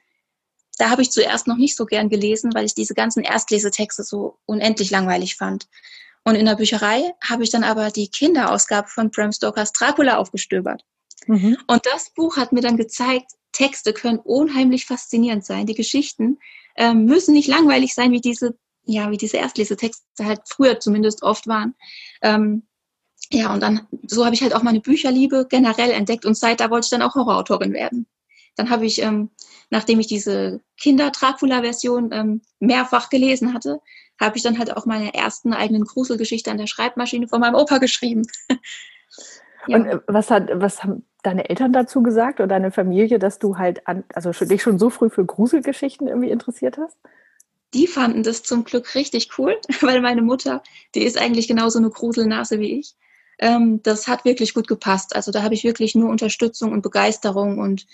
da 0.77 0.89
habe 0.89 1.01
ich 1.01 1.11
zuerst 1.11 1.47
noch 1.47 1.57
nicht 1.57 1.75
so 1.75 1.85
gern 1.85 2.09
gelesen, 2.09 2.53
weil 2.53 2.65
ich 2.65 2.73
diese 2.73 2.93
ganzen 2.93 3.23
Erstlesetexte 3.23 4.03
so 4.03 4.39
unendlich 4.45 4.89
langweilig 4.89 5.35
fand. 5.35 5.67
Und 6.23 6.35
in 6.35 6.45
der 6.45 6.55
Bücherei 6.55 7.13
habe 7.23 7.43
ich 7.43 7.49
dann 7.49 7.63
aber 7.63 7.91
die 7.91 8.09
Kinderausgabe 8.09 8.87
von 8.87 9.11
Bram 9.11 9.31
Stokers 9.31 9.73
Dracula 9.73 10.17
aufgestöbert. 10.17 10.83
Mhm. 11.27 11.57
Und 11.67 11.85
das 11.85 12.11
Buch 12.11 12.37
hat 12.37 12.51
mir 12.51 12.61
dann 12.61 12.77
gezeigt, 12.77 13.31
Texte 13.51 13.93
können 13.93 14.19
unheimlich 14.19 14.85
faszinierend 14.85 15.45
sein. 15.45 15.65
Die 15.65 15.75
Geschichten 15.75 16.39
äh, 16.75 16.93
müssen 16.93 17.33
nicht 17.33 17.47
langweilig 17.47 17.93
sein, 17.93 18.11
wie 18.11 18.21
diese, 18.21 18.57
ja, 18.85 19.11
wie 19.11 19.17
diese 19.17 19.37
Erstlesetexte 19.37 20.25
halt 20.25 20.41
früher 20.45 20.79
zumindest 20.79 21.23
oft 21.23 21.47
waren. 21.47 21.75
Ähm, 22.21 22.63
ja, 23.31 23.53
und 23.53 23.61
dann, 23.61 23.87
so 24.07 24.25
habe 24.25 24.35
ich 24.35 24.41
halt 24.41 24.55
auch 24.55 24.63
meine 24.63 24.81
Bücherliebe 24.81 25.47
generell 25.49 25.91
entdeckt 25.91 26.25
und 26.25 26.35
seit 26.35 26.59
da 26.59 26.69
wollte 26.69 26.85
ich 26.85 26.89
dann 26.89 27.01
auch 27.01 27.15
Horrorautorin 27.15 27.73
werden. 27.73 28.07
Dann 28.55 28.69
habe 28.69 28.85
ich, 28.85 29.01
ähm, 29.01 29.29
nachdem 29.69 29.99
ich 29.99 30.07
diese 30.07 30.59
Kinder-Dracula-Version 30.77 32.11
ähm, 32.11 32.41
mehrfach 32.59 33.09
gelesen 33.09 33.53
hatte, 33.53 33.79
habe 34.19 34.37
ich 34.37 34.43
dann 34.43 34.59
halt 34.59 34.75
auch 34.75 34.85
meine 34.85 35.13
ersten 35.13 35.53
eigenen 35.53 35.85
Gruselgeschichte 35.85 36.51
an 36.51 36.57
der 36.57 36.67
Schreibmaschine 36.67 37.27
von 37.27 37.39
meinem 37.39 37.55
Opa 37.55 37.77
geschrieben. 37.77 38.23
ja. 39.67 39.77
Und 39.77 39.85
äh, 39.85 39.99
was, 40.07 40.29
hat, 40.29 40.49
was 40.53 40.83
haben 40.83 41.05
deine 41.23 41.49
Eltern 41.49 41.71
dazu 41.71 42.03
gesagt 42.03 42.39
oder 42.39 42.47
deine 42.47 42.71
Familie, 42.71 43.19
dass 43.19 43.39
du 43.39 43.57
halt 43.57 43.87
an, 43.87 44.03
also 44.13 44.31
dich 44.31 44.61
schon 44.61 44.77
so 44.77 44.89
früh 44.89 45.09
für 45.09 45.25
Gruselgeschichten 45.25 46.07
irgendwie 46.07 46.31
interessiert 46.31 46.77
hast? 46.77 46.97
Die 47.73 47.87
fanden 47.87 48.23
das 48.23 48.43
zum 48.43 48.63
Glück 48.63 48.95
richtig 48.95 49.37
cool, 49.37 49.59
weil 49.81 50.01
meine 50.01 50.21
Mutter, 50.21 50.63
die 50.95 51.03
ist 51.03 51.17
eigentlich 51.17 51.47
genauso 51.47 51.79
eine 51.79 51.89
Gruselnase 51.89 52.59
wie 52.59 52.79
ich. 52.79 52.95
Ähm, 53.39 53.81
das 53.83 54.07
hat 54.07 54.25
wirklich 54.25 54.53
gut 54.53 54.67
gepasst. 54.67 55.15
Also 55.15 55.31
da 55.31 55.43
habe 55.43 55.53
ich 55.53 55.63
wirklich 55.63 55.95
nur 55.95 56.09
Unterstützung 56.09 56.71
und 56.71 56.81
Begeisterung 56.81 57.59
und 57.59 57.87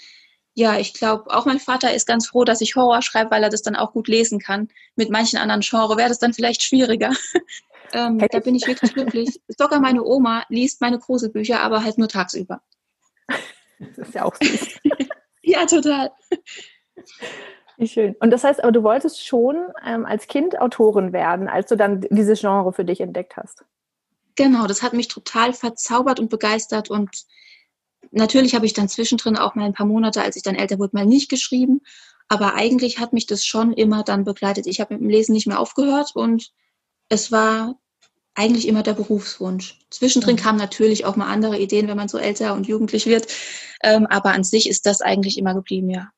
ja, 0.58 0.80
ich 0.80 0.96
glaube, 0.96 1.30
auch 1.30 1.46
mein 1.46 1.60
Vater 1.60 1.94
ist 1.94 2.08
ganz 2.08 2.30
froh, 2.30 2.44
dass 2.44 2.62
ich 2.62 2.76
Horror 2.76 3.04
schreibe, 3.04 3.30
weil 3.30 3.44
er 3.44 3.52
das 3.52 3.62
dann 3.62 3.76
auch 3.76 3.94
gut 3.94 4.08
lesen 4.08 4.40
kann. 4.40 4.70
Mit 4.96 5.12
manchen 5.12 5.38
anderen 5.38 5.62
Genres 5.62 5.98
wäre 5.98 6.10
das 6.10 6.18
dann 6.18 6.34
vielleicht 6.34 6.64
schwieriger. 6.64 7.12
ähm, 7.94 8.18
da 8.18 8.40
bin 8.40 8.56
ich 8.56 8.66
wirklich 8.66 8.92
glücklich. 8.92 9.40
Sogar 9.50 9.80
meine 9.80 10.04
Oma 10.04 10.46
liest 10.50 10.82
meine 10.82 10.98
Gruselbücher, 10.98 11.62
aber 11.62 11.84
halt 11.84 12.00
nur 12.00 12.10
tagsüber. 12.10 12.62
Das 13.80 14.08
ist 14.08 14.16
ja 14.16 14.26
auch 14.26 14.34
süß. 14.42 14.80
ja, 15.44 15.64
total. 15.68 16.10
Wie 17.78 17.88
schön. 17.88 18.16
Und 18.20 18.32
das 18.32 18.44
heißt, 18.44 18.64
aber 18.64 18.72
du 18.72 18.84
wolltest 18.84 19.26
schon 19.26 19.56
ähm, 19.86 20.06
als 20.06 20.28
Kind 20.28 20.60
Autorin 20.60 21.14
werden, 21.14 21.48
als 21.48 21.70
du 21.70 21.78
dann 21.78 22.02
dieses 22.10 22.42
Genre 22.42 22.74
für 22.74 22.84
dich 22.84 23.02
entdeckt 23.02 23.38
hast. 23.38 23.64
Genau, 24.36 24.66
das 24.68 24.82
hat 24.82 24.94
mich 24.94 25.08
total 25.08 25.54
verzaubert 25.54 26.20
und 26.20 26.30
begeistert 26.30 26.90
und 26.90 27.10
natürlich 28.12 28.56
habe 28.56 28.66
ich 28.66 28.74
dann 28.74 28.90
zwischendrin 28.90 29.38
auch 29.38 29.56
mal 29.56 29.66
ein 29.66 29.74
paar 29.74 29.86
Monate, 29.86 30.22
als 30.22 30.36
ich 30.36 30.44
dann 30.44 30.56
älter 30.56 30.80
wurde, 30.80 30.96
mal 30.96 31.06
nicht 31.06 31.30
geschrieben. 31.30 31.82
Aber 32.28 32.56
eigentlich 32.56 33.00
hat 33.00 33.14
mich 33.14 33.26
das 33.26 33.46
schon 33.46 33.74
immer 33.74 34.04
dann 34.04 34.26
begleitet. 34.26 34.68
Ich 34.68 34.80
habe 34.80 34.96
mit 34.96 35.02
dem 35.02 35.10
Lesen 35.10 35.34
nicht 35.34 35.48
mehr 35.48 35.60
aufgehört 35.60 36.12
und 36.16 36.52
es 37.10 37.32
war 37.32 37.80
eigentlich 38.36 38.68
immer 38.68 38.84
der 38.84 38.94
Berufswunsch. 38.94 39.80
Zwischendrin 39.90 40.36
mhm. 40.36 40.40
kamen 40.40 40.58
natürlich 40.58 41.06
auch 41.06 41.16
mal 41.16 41.28
andere 41.28 41.58
Ideen, 41.58 41.88
wenn 41.88 41.98
man 41.98 42.08
so 42.08 42.18
älter 42.18 42.54
und 42.54 42.68
jugendlich 42.68 43.06
wird. 43.06 43.28
Ähm, 43.82 44.06
aber 44.08 44.32
an 44.32 44.44
sich 44.44 44.70
ist 44.70 44.86
das 44.86 45.02
eigentlich 45.02 45.38
immer 45.38 45.54
geblieben, 45.54 45.90
ja. 45.90 46.10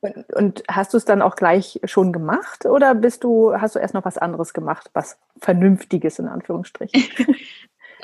Und, 0.00 0.32
und 0.34 0.62
hast 0.68 0.92
du 0.92 0.98
es 0.98 1.04
dann 1.04 1.22
auch 1.22 1.36
gleich 1.36 1.80
schon 1.84 2.12
gemacht 2.12 2.66
oder 2.66 2.94
bist 2.94 3.24
du, 3.24 3.54
hast 3.54 3.74
du 3.74 3.78
erst 3.78 3.94
noch 3.94 4.04
was 4.04 4.18
anderes 4.18 4.52
gemacht, 4.52 4.90
was 4.92 5.18
Vernünftiges 5.40 6.18
in 6.18 6.28
Anführungsstrichen? 6.28 7.02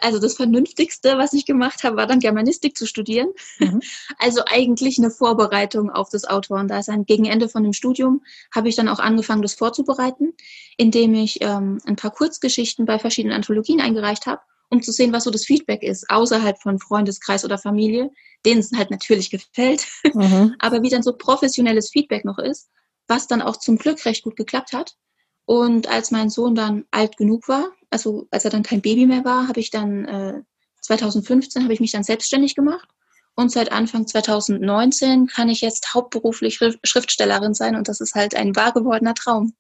Also 0.03 0.19
das 0.19 0.35
Vernünftigste, 0.35 1.17
was 1.17 1.33
ich 1.33 1.47
gemacht 1.47 1.85
habe, 1.85 1.97
war 1.97 2.07
dann 2.07 2.19
Germanistik 2.19 2.77
zu 2.77 2.87
studieren. 2.87 3.29
Mhm. 3.59 3.81
Also 4.19 4.43
eigentlich 4.47 4.99
eine 4.99 5.11
Vorbereitung 5.11 5.91
auf 5.91 6.09
das 6.11 6.25
Autoren. 6.25 6.69
Da 6.69 6.79
ist 6.79 6.89
ein 6.89 7.05
gegen 7.05 7.25
Ende 7.25 7.49
von 7.49 7.63
dem 7.63 7.73
Studium 7.73 8.23
habe 8.55 8.69
ich 8.69 8.77
dann 8.77 8.89
auch 8.89 8.99
angefangen, 8.99 9.43
das 9.43 9.55
vorzubereiten, 9.55 10.33
indem 10.77 11.15
ich 11.15 11.41
ähm, 11.41 11.79
ein 11.87 11.97
paar 11.97 12.11
Kurzgeschichten 12.11 12.85
bei 12.85 12.99
verschiedenen 12.99 13.35
Anthologien 13.35 13.81
eingereicht 13.81 14.27
habe, 14.27 14.41
um 14.73 14.83
zu 14.83 14.91
sehen, 14.91 15.13
was 15.13 15.25
so 15.25 15.31
das 15.31 15.45
Feedback 15.45 15.83
ist, 15.83 16.09
außerhalb 16.09 16.59
von 16.61 16.79
Freundeskreis 16.79 17.45
oder 17.45 17.59
Familie, 17.59 18.11
denen 18.47 18.61
es 18.61 18.73
halt 18.75 18.91
natürlich 18.91 19.31
gefällt, 19.31 19.87
mhm. 20.15 20.55
aber 20.61 20.83
wie 20.83 20.89
dann 20.89 21.03
so 21.03 21.13
professionelles 21.13 21.91
Feedback 21.91 22.25
noch 22.25 22.39
ist, 22.39 22.71
was 23.07 23.27
dann 23.27 23.43
auch 23.43 23.59
zum 23.59 23.77
Glück 23.77 24.03
recht 24.07 24.25
gut 24.25 24.35
geklappt 24.35 24.73
hat. 24.73 24.97
Und 25.45 25.89
als 25.89 26.11
mein 26.11 26.31
Sohn 26.31 26.55
dann 26.55 26.87
alt 26.91 27.19
genug 27.19 27.49
war, 27.49 27.71
also 27.91 28.27
als 28.31 28.47
er 28.47 28.51
dann 28.51 28.63
kein 28.63 28.81
Baby 28.81 29.05
mehr 29.07 29.27
war, 29.27 29.47
habe 29.47 29.61
ich 29.61 29.71
dann 29.71 30.07
äh, 30.07 30.41
2015 30.81 31.65
habe 31.65 31.75
ich 31.75 31.81
mich 31.81 31.93
dann 31.93 32.03
selbstständig 32.03 32.55
gemacht 32.55 32.89
und 33.35 33.53
seit 33.53 33.73
Anfang 33.73 34.07
2019 34.07 35.27
kann 35.27 35.51
ich 35.51 35.61
jetzt 35.61 35.93
hauptberuflich 35.93 36.59
Schriftstellerin 36.83 37.53
sein 37.53 37.77
und 37.77 37.89
das 37.89 38.01
ist 38.01 38.15
halt 38.15 38.35
ein 38.35 38.57
wahr 38.57 38.73
gewordener 38.73 39.15
Traum. 39.15 39.55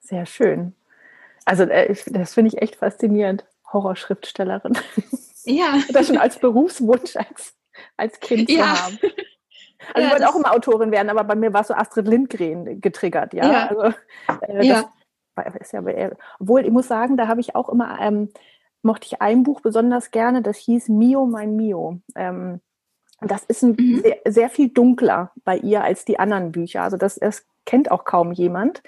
Sehr 0.00 0.24
schön. 0.24 0.74
Also 1.44 1.64
äh, 1.64 1.94
das 2.06 2.34
finde 2.34 2.48
ich 2.48 2.62
echt 2.62 2.76
faszinierend, 2.76 3.44
Horrorschriftstellerin. 3.74 4.78
Ja. 5.44 5.78
das 5.92 6.06
schon 6.06 6.16
als 6.16 6.38
Berufswunsch 6.38 7.16
als, 7.16 7.54
als 7.96 8.18
Kind 8.20 8.50
ja. 8.50 8.64
zu 8.64 8.84
haben. 8.84 8.98
Also 9.92 10.00
ja, 10.00 10.06
ich 10.06 10.12
wollte 10.12 10.28
auch 10.30 10.36
immer 10.36 10.52
Autorin 10.52 10.90
werden, 10.90 11.10
aber 11.10 11.24
bei 11.24 11.34
mir 11.34 11.52
war 11.52 11.62
so 11.64 11.74
Astrid 11.74 12.08
Lindgren 12.08 12.80
getriggert, 12.80 13.34
ja. 13.34 13.52
ja. 13.52 13.66
Also, 13.68 13.96
äh, 14.48 14.66
ja. 14.66 14.90
ist 15.60 15.72
ja, 15.72 15.82
obwohl 16.38 16.64
ich 16.64 16.70
muss 16.70 16.88
sagen, 16.88 17.18
da 17.18 17.28
habe 17.28 17.42
ich 17.42 17.54
auch 17.54 17.68
immer, 17.68 17.98
ähm, 18.00 18.30
mochte 18.82 19.06
ich 19.06 19.20
ein 19.20 19.42
Buch 19.42 19.60
besonders 19.60 20.10
gerne, 20.10 20.40
das 20.40 20.56
hieß 20.56 20.88
Mio, 20.88 21.26
mein 21.26 21.56
Mio. 21.56 22.00
Ähm, 22.14 22.60
das 23.20 23.44
ist 23.44 23.62
ein, 23.62 23.76
mhm. 23.78 24.00
sehr, 24.00 24.18
sehr, 24.26 24.50
viel 24.50 24.68
dunkler 24.68 25.32
bei 25.44 25.56
ihr 25.58 25.82
als 25.82 26.04
die 26.04 26.18
anderen 26.18 26.52
Bücher. 26.52 26.82
Also 26.82 26.96
das, 26.96 27.16
das 27.16 27.46
kennt 27.64 27.90
auch 27.90 28.04
kaum 28.04 28.32
jemand. 28.32 28.82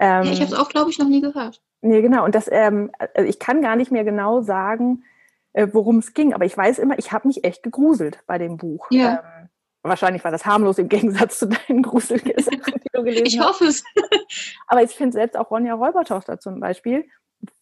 Ähm, 0.00 0.24
ja, 0.24 0.32
ich 0.32 0.40
habe 0.40 0.52
es 0.52 0.58
auch, 0.58 0.68
glaube 0.68 0.90
ich, 0.90 0.98
noch 0.98 1.08
nie 1.08 1.20
gehört. 1.20 1.62
Nee, 1.84 2.00
genau. 2.02 2.24
Und 2.24 2.34
das, 2.34 2.48
ähm, 2.50 2.90
also 3.14 3.28
ich 3.28 3.38
kann 3.38 3.60
gar 3.60 3.76
nicht 3.76 3.92
mehr 3.92 4.04
genau 4.04 4.40
sagen, 4.40 5.04
äh, 5.52 5.68
worum 5.72 5.98
es 5.98 6.14
ging, 6.14 6.32
aber 6.32 6.44
ich 6.44 6.56
weiß 6.56 6.78
immer, 6.78 6.98
ich 6.98 7.12
habe 7.12 7.28
mich 7.28 7.44
echt 7.44 7.62
gegruselt 7.62 8.20
bei 8.26 8.38
dem 8.38 8.56
Buch. 8.56 8.86
Ja. 8.90 9.22
Ähm, 9.40 9.48
Wahrscheinlich 9.86 10.24
war 10.24 10.30
das 10.30 10.46
harmlos 10.46 10.78
im 10.78 10.88
Gegensatz 10.88 11.38
zu 11.38 11.46
deinen 11.46 11.82
Gruselsachen, 11.82 12.62
die 12.82 12.88
du 12.90 13.04
gelesen. 13.04 13.26
Ich 13.26 13.40
hoffe 13.40 13.66
es. 13.66 13.84
Aber 14.66 14.82
ich 14.82 14.92
finde 14.92 15.12
selbst 15.12 15.36
auch 15.36 15.50
Ronja 15.50 15.74
Räubertochter 15.74 16.40
zum 16.40 16.58
Beispiel, 16.58 17.04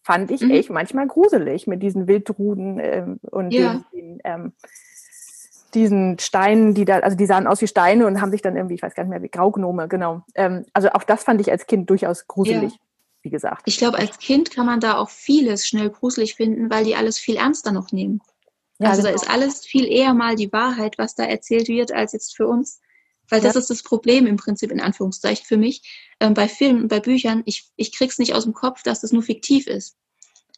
fand 0.03 0.31
ich 0.31 0.41
mhm. 0.41 0.51
echt 0.51 0.69
manchmal 0.69 1.05
gruselig 1.07 1.67
mit 1.67 1.83
diesen 1.83 2.07
Wildruden 2.07 2.79
ähm, 2.79 3.19
und 3.29 3.51
ja. 3.51 3.83
den, 3.91 4.19
den 4.19 4.21
ähm, 4.23 4.53
diesen 5.73 6.17
Steinen, 6.19 6.73
die 6.73 6.85
da, 6.85 6.99
also 6.99 7.17
die 7.17 7.25
sahen 7.25 7.47
aus 7.47 7.61
wie 7.61 7.67
Steine 7.67 8.07
und 8.07 8.21
haben 8.21 8.31
sich 8.31 8.41
dann 8.41 8.55
irgendwie, 8.55 8.75
ich 8.75 8.83
weiß 8.83 8.93
gar 8.95 9.03
nicht 9.03 9.09
mehr, 9.09 9.21
wie 9.21 9.29
Graugnome, 9.29 9.87
genau. 9.89 10.21
Ähm, 10.35 10.65
also 10.71 10.89
auch 10.91 11.03
das 11.03 11.23
fand 11.23 11.41
ich 11.41 11.51
als 11.51 11.67
Kind 11.67 11.89
durchaus 11.89 12.27
gruselig, 12.27 12.73
ja. 12.73 12.79
Wie 13.23 13.29
gesagt. 13.29 13.63
Ich 13.65 13.77
glaube, 13.77 13.97
als 13.97 14.19
Kind 14.19 14.51
kann 14.51 14.65
man 14.65 14.79
da 14.79 14.97
auch 14.97 15.09
vieles 15.09 15.65
schnell 15.65 15.89
gruselig 15.89 16.35
finden, 16.35 16.69
weil 16.69 16.83
die 16.83 16.95
alles 16.95 17.17
viel 17.17 17.37
ernster 17.37 17.71
noch 17.71 17.91
nehmen. 17.91 18.21
Ja, 18.79 18.89
also 18.89 19.01
genau. 19.01 19.15
da 19.15 19.21
ist 19.21 19.29
alles 19.29 19.65
viel 19.65 19.87
eher 19.87 20.13
mal 20.13 20.35
die 20.35 20.51
Wahrheit, 20.51 20.97
was 20.97 21.15
da 21.15 21.23
erzählt 21.23 21.69
wird, 21.69 21.91
als 21.91 22.11
jetzt 22.11 22.35
für 22.35 22.47
uns. 22.47 22.81
Weil 23.29 23.39
das 23.39 23.53
ja. 23.53 23.61
ist 23.61 23.69
das 23.69 23.81
Problem 23.81 24.27
im 24.27 24.35
Prinzip 24.35 24.71
in 24.71 24.81
Anführungszeichen 24.81 25.45
für 25.45 25.57
mich. 25.57 25.81
Ähm, 26.19 26.33
bei 26.33 26.49
Filmen 26.49 26.89
bei 26.89 26.99
Büchern, 26.99 27.43
ich, 27.45 27.71
ich 27.77 27.95
krieg's 27.95 28.19
nicht 28.19 28.35
aus 28.35 28.43
dem 28.43 28.53
Kopf, 28.53 28.83
dass 28.83 28.99
das 28.99 29.13
nur 29.13 29.23
fiktiv 29.23 29.67
ist. 29.67 29.95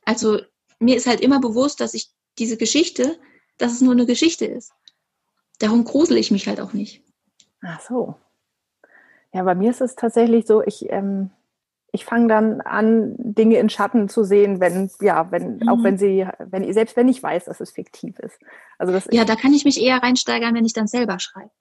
Also 0.03 0.39
mir 0.79 0.97
ist 0.97 1.05
halt 1.05 1.21
immer 1.21 1.39
bewusst, 1.39 1.79
dass 1.79 1.93
ich 1.93 2.09
diese 2.39 2.57
Geschichte, 2.57 3.19
dass 3.57 3.73
es 3.73 3.81
nur 3.81 3.93
eine 3.93 4.07
Geschichte 4.07 4.45
ist. 4.45 4.73
Darum 5.59 5.83
grusel 5.83 6.17
ich 6.17 6.31
mich 6.31 6.47
halt 6.47 6.59
auch 6.59 6.73
nicht. 6.73 7.03
Ach 7.61 7.79
so. 7.81 8.15
Ja, 9.33 9.43
bei 9.43 9.55
mir 9.55 9.69
ist 9.69 9.81
es 9.81 9.95
tatsächlich 9.95 10.47
so, 10.47 10.63
ich, 10.63 10.89
ähm, 10.89 11.29
ich 11.95 12.05
fange 12.05 12.27
dann 12.27 12.61
an, 12.61 13.15
Dinge 13.17 13.57
in 13.57 13.69
Schatten 13.69 14.07
zu 14.09 14.23
sehen, 14.23 14.59
wenn, 14.59 14.91
ja, 15.01 15.31
wenn, 15.31 15.57
mhm. 15.57 15.69
auch 15.69 15.81
wenn 15.81 15.97
sie, 15.97 16.27
wenn, 16.39 16.71
selbst 16.73 16.95
wenn 16.95 17.07
ich 17.07 17.23
weiß, 17.23 17.45
dass 17.45 17.61
es 17.61 17.71
fiktiv 17.71 18.19
ist. 18.19 18.37
Also 18.77 18.93
das 18.93 19.07
ja, 19.11 19.25
da 19.25 19.35
kann 19.35 19.53
ich 19.53 19.65
mich 19.65 19.81
eher 19.81 20.03
reinsteigern, 20.03 20.53
wenn 20.53 20.65
ich 20.65 20.73
dann 20.73 20.87
selber 20.87 21.19
schreibe. 21.19 21.51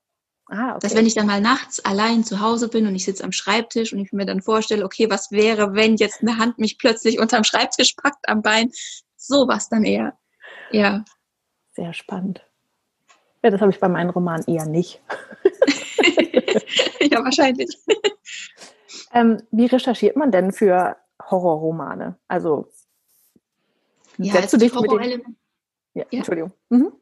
Ah, 0.49 0.73
okay. 0.73 0.79
Dass 0.83 0.95
wenn 0.95 1.07
ich 1.07 1.15
dann 1.15 1.27
mal 1.27 1.41
nachts 1.41 1.83
allein 1.85 2.23
zu 2.23 2.41
Hause 2.41 2.69
bin 2.69 2.87
und 2.87 2.95
ich 2.95 3.05
sitze 3.05 3.25
am 3.25 3.33
Schreibtisch 3.33 3.93
und 3.93 4.01
ich 4.01 4.13
mir 4.13 4.27
dann 4.27 4.43
vorstelle, 4.43 4.85
okay, 4.85 5.09
was 5.09 5.31
wäre, 5.31 5.75
wenn 5.75 5.97
jetzt 5.97 6.21
eine 6.21 6.37
Hand 6.37 6.59
mich 6.59 6.79
plötzlich 6.79 7.19
unterm 7.19 7.45
Schreibtisch 7.45 7.95
packt 7.95 8.29
am 8.29 8.43
Bein? 8.43 8.71
Sowas 9.17 9.71
dann 9.71 9.85
eher. 9.85 10.19
Ja. 10.71 11.05
Sehr 11.73 11.95
spannend. 11.95 12.45
Ja, 13.43 13.51
das 13.51 13.61
habe 13.61 13.71
ich 13.71 13.81
bei 13.81 13.89
meinen 13.89 14.11
Romanen 14.11 14.45
eher 14.47 14.67
nicht. 14.67 15.01
ja, 17.01 17.25
wahrscheinlich. 17.25 17.79
Ähm, 19.13 19.43
wie 19.51 19.67
recherchiert 19.67 20.17
man 20.17 20.33
denn 20.33 20.53
für 20.53 20.97
Horrorromane? 21.31 22.19
Also 22.29 22.69
ja, 24.19 24.33
setzt 24.33 24.55
also 24.55 24.59
du 24.59 24.65
dich 24.65 24.75
mit 24.75 25.13
den... 25.13 25.37
ja, 25.95 26.05
ja, 26.11 26.19
Entschuldigung. 26.19 26.53
Mhm. 26.69 26.93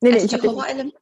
Nee, 0.00 0.10
nee, 0.10 0.20
also 0.20 0.36
die, 0.36 0.42
Horrorele 0.42 0.92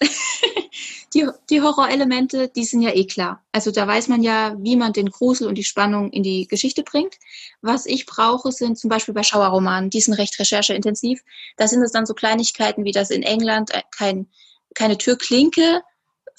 die, 1.14 1.28
die 1.50 1.60
Horrorelemente, 1.60 2.48
die 2.48 2.64
sind 2.64 2.82
ja 2.82 2.94
eh 2.94 3.04
klar. 3.04 3.44
Also 3.52 3.70
da 3.70 3.86
weiß 3.86 4.08
man 4.08 4.22
ja, 4.22 4.56
wie 4.58 4.76
man 4.76 4.92
den 4.92 5.10
Grusel 5.10 5.46
und 5.46 5.56
die 5.56 5.64
Spannung 5.64 6.10
in 6.10 6.22
die 6.22 6.46
Geschichte 6.48 6.82
bringt. 6.82 7.14
Was 7.60 7.86
ich 7.86 8.06
brauche, 8.06 8.50
sind 8.52 8.78
zum 8.78 8.88
Beispiel 8.88 9.14
bei 9.14 9.22
Schauerromanen, 9.22 9.90
die 9.90 10.00
sind 10.00 10.14
recht 10.14 10.38
rechercheintensiv. 10.38 11.22
Da 11.56 11.68
sind 11.68 11.82
es 11.82 11.92
dann 11.92 12.06
so 12.06 12.14
Kleinigkeiten, 12.14 12.84
wie 12.84 12.92
das 12.92 13.10
in 13.10 13.22
England 13.22 13.72
äh, 13.72 13.82
kein, 13.90 14.28
keine 14.74 14.98
Türklinke 14.98 15.82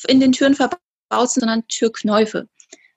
in 0.07 0.19
den 0.19 0.31
Türen 0.31 0.55
verbaut 0.55 0.79
sind, 1.29 1.41
sondern 1.41 1.67
Türknäufe 1.67 2.47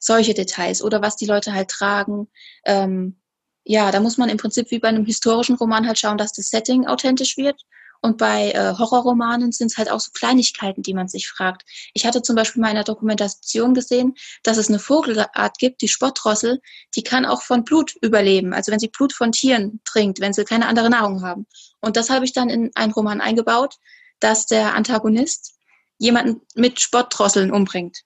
solche 0.04 0.34
Details 0.34 0.82
oder 0.82 1.00
was 1.02 1.16
die 1.16 1.26
Leute 1.26 1.52
halt 1.52 1.70
tragen. 1.70 2.28
Ähm, 2.66 3.16
ja, 3.64 3.90
da 3.90 4.00
muss 4.00 4.18
man 4.18 4.28
im 4.28 4.36
Prinzip 4.36 4.70
wie 4.70 4.78
bei 4.78 4.88
einem 4.88 5.06
historischen 5.06 5.56
Roman 5.56 5.86
halt 5.86 5.98
schauen, 5.98 6.18
dass 6.18 6.32
das 6.32 6.50
Setting 6.50 6.86
authentisch 6.86 7.36
wird. 7.38 7.62
Und 8.02 8.18
bei 8.18 8.50
äh, 8.50 8.74
Horrorromanen 8.76 9.50
sind 9.50 9.70
es 9.70 9.78
halt 9.78 9.90
auch 9.90 10.00
so 10.00 10.10
Kleinigkeiten, 10.12 10.82
die 10.82 10.92
man 10.92 11.08
sich 11.08 11.26
fragt. 11.26 11.62
Ich 11.94 12.04
hatte 12.04 12.20
zum 12.20 12.36
Beispiel 12.36 12.60
mal 12.60 12.68
in 12.68 12.76
einer 12.76 12.84
Dokumentation 12.84 13.72
gesehen, 13.72 14.14
dass 14.42 14.58
es 14.58 14.68
eine 14.68 14.78
Vogelart 14.78 15.56
gibt, 15.58 15.80
die 15.80 15.88
Spottdrossel, 15.88 16.60
die 16.94 17.02
kann 17.02 17.24
auch 17.24 17.40
von 17.40 17.64
Blut 17.64 17.94
überleben. 18.02 18.52
Also 18.52 18.72
wenn 18.72 18.78
sie 18.78 18.88
Blut 18.88 19.14
von 19.14 19.32
Tieren 19.32 19.80
trinkt, 19.86 20.20
wenn 20.20 20.34
sie 20.34 20.44
keine 20.44 20.66
andere 20.66 20.90
Nahrung 20.90 21.22
haben. 21.22 21.46
Und 21.80 21.96
das 21.96 22.10
habe 22.10 22.26
ich 22.26 22.34
dann 22.34 22.50
in 22.50 22.70
einen 22.74 22.92
Roman 22.92 23.22
eingebaut, 23.22 23.76
dass 24.20 24.44
der 24.44 24.74
Antagonist 24.74 25.54
jemanden 25.96 26.42
mit 26.54 26.80
Sportdrosseln 26.80 27.50
umbringt. 27.50 28.04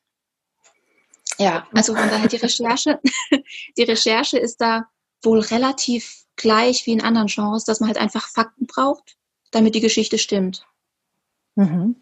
Ja, 1.39 1.67
also 1.73 1.95
von 1.95 2.09
daher 2.09 2.29
die 2.29 2.37
Recherche, 2.45 3.01
die 3.77 3.83
Recherche 3.83 4.39
ist 4.39 4.61
da 4.61 4.89
wohl 5.23 5.41
relativ 5.41 6.25
gleich 6.37 6.87
wie 6.87 6.93
in 6.93 7.03
anderen 7.03 7.29
Genres, 7.29 7.65
dass 7.65 7.81
man 7.81 7.89
halt 7.89 7.99
einfach 7.99 8.29
Fakten 8.29 8.67
braucht, 8.67 9.17
damit 9.51 9.75
die 9.75 9.81
Geschichte 9.81 10.19
stimmt. 10.19 10.67
Mhm. 11.57 11.97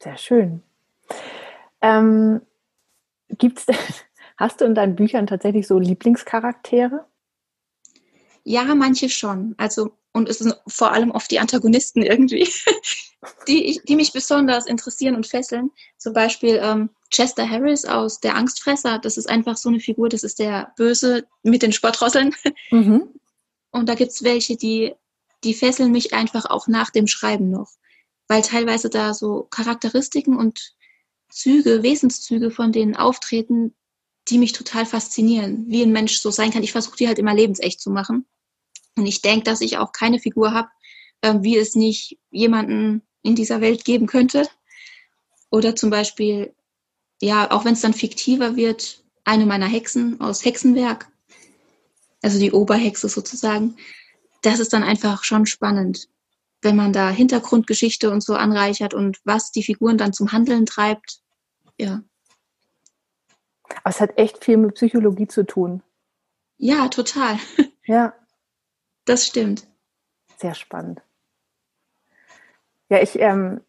Sehr 0.00 0.16
schön. 0.16 0.62
Ähm, 1.80 2.40
gibt's, 3.28 3.66
hast 4.36 4.60
du 4.60 4.64
in 4.64 4.74
deinen 4.74 4.96
Büchern 4.96 5.26
tatsächlich 5.26 5.66
so 5.66 5.78
Lieblingscharaktere? 5.78 7.06
Ja, 8.44 8.74
manche 8.74 9.08
schon. 9.08 9.54
Also, 9.56 9.96
und 10.12 10.28
es 10.28 10.38
sind 10.38 10.54
vor 10.66 10.92
allem 10.92 11.10
oft 11.10 11.30
die 11.30 11.40
Antagonisten 11.40 12.02
irgendwie, 12.02 12.48
die, 13.48 13.64
ich, 13.64 13.82
die 13.82 13.96
mich 13.96 14.12
besonders 14.12 14.66
interessieren 14.66 15.16
und 15.16 15.26
fesseln. 15.26 15.70
Zum 15.96 16.12
Beispiel 16.12 16.60
ähm, 16.62 16.90
Chester 17.14 17.48
Harris 17.48 17.84
aus 17.84 18.18
Der 18.18 18.34
Angstfresser. 18.34 18.98
Das 18.98 19.16
ist 19.16 19.28
einfach 19.28 19.56
so 19.56 19.68
eine 19.68 19.78
Figur, 19.78 20.08
das 20.08 20.24
ist 20.24 20.40
der 20.40 20.72
Böse 20.76 21.26
mit 21.42 21.62
den 21.62 21.72
Sportrosseln. 21.72 22.34
Mhm. 22.70 23.08
Und 23.70 23.88
da 23.88 23.94
gibt 23.94 24.10
es 24.10 24.24
welche, 24.24 24.56
die, 24.56 24.94
die 25.44 25.54
fesseln 25.54 25.92
mich 25.92 26.12
einfach 26.12 26.46
auch 26.46 26.66
nach 26.66 26.90
dem 26.90 27.06
Schreiben 27.06 27.50
noch. 27.50 27.70
Weil 28.26 28.42
teilweise 28.42 28.90
da 28.90 29.14
so 29.14 29.46
Charakteristiken 29.50 30.36
und 30.36 30.74
Züge, 31.30 31.82
Wesenszüge 31.82 32.50
von 32.50 32.72
denen 32.72 32.96
auftreten, 32.96 33.74
die 34.28 34.38
mich 34.38 34.52
total 34.52 34.86
faszinieren, 34.86 35.66
wie 35.68 35.82
ein 35.82 35.92
Mensch 35.92 36.18
so 36.18 36.30
sein 36.30 36.50
kann. 36.50 36.62
Ich 36.62 36.72
versuche 36.72 36.96
die 36.96 37.06
halt 37.06 37.18
immer 37.18 37.34
lebensecht 37.34 37.80
zu 37.80 37.90
machen. 37.90 38.26
Und 38.96 39.06
ich 39.06 39.22
denke, 39.22 39.44
dass 39.44 39.60
ich 39.60 39.78
auch 39.78 39.92
keine 39.92 40.18
Figur 40.18 40.52
habe, 40.52 40.68
äh, 41.20 41.34
wie 41.40 41.58
es 41.58 41.74
nicht 41.74 42.18
jemanden 42.30 43.02
in 43.22 43.36
dieser 43.36 43.60
Welt 43.60 43.84
geben 43.84 44.06
könnte. 44.06 44.48
Oder 45.50 45.76
zum 45.76 45.90
Beispiel, 45.90 46.54
ja, 47.20 47.50
auch 47.50 47.64
wenn 47.64 47.74
es 47.74 47.80
dann 47.80 47.94
fiktiver 47.94 48.56
wird, 48.56 49.02
eine 49.24 49.46
meiner 49.46 49.66
Hexen 49.66 50.20
aus 50.20 50.44
Hexenwerk, 50.44 51.08
also 52.22 52.38
die 52.38 52.52
Oberhexe 52.52 53.08
sozusagen, 53.08 53.76
das 54.42 54.60
ist 54.60 54.72
dann 54.72 54.82
einfach 54.82 55.24
schon 55.24 55.46
spannend, 55.46 56.08
wenn 56.62 56.76
man 56.76 56.92
da 56.92 57.10
Hintergrundgeschichte 57.10 58.10
und 58.10 58.22
so 58.22 58.34
anreichert 58.34 58.94
und 58.94 59.20
was 59.24 59.52
die 59.52 59.62
Figuren 59.62 59.98
dann 59.98 60.12
zum 60.12 60.32
Handeln 60.32 60.66
treibt. 60.66 61.20
Ja. 61.78 62.02
Aber 63.68 63.90
es 63.90 64.00
hat 64.00 64.18
echt 64.18 64.44
viel 64.44 64.56
mit 64.56 64.74
Psychologie 64.74 65.26
zu 65.26 65.46
tun. 65.46 65.82
Ja, 66.58 66.88
total. 66.88 67.38
Ja. 67.86 68.14
Das 69.04 69.26
stimmt. 69.26 69.66
Sehr 70.38 70.54
spannend. 70.54 71.02
Ja, 72.88 73.02
ich, 73.02 73.18
ähm, 73.18 73.60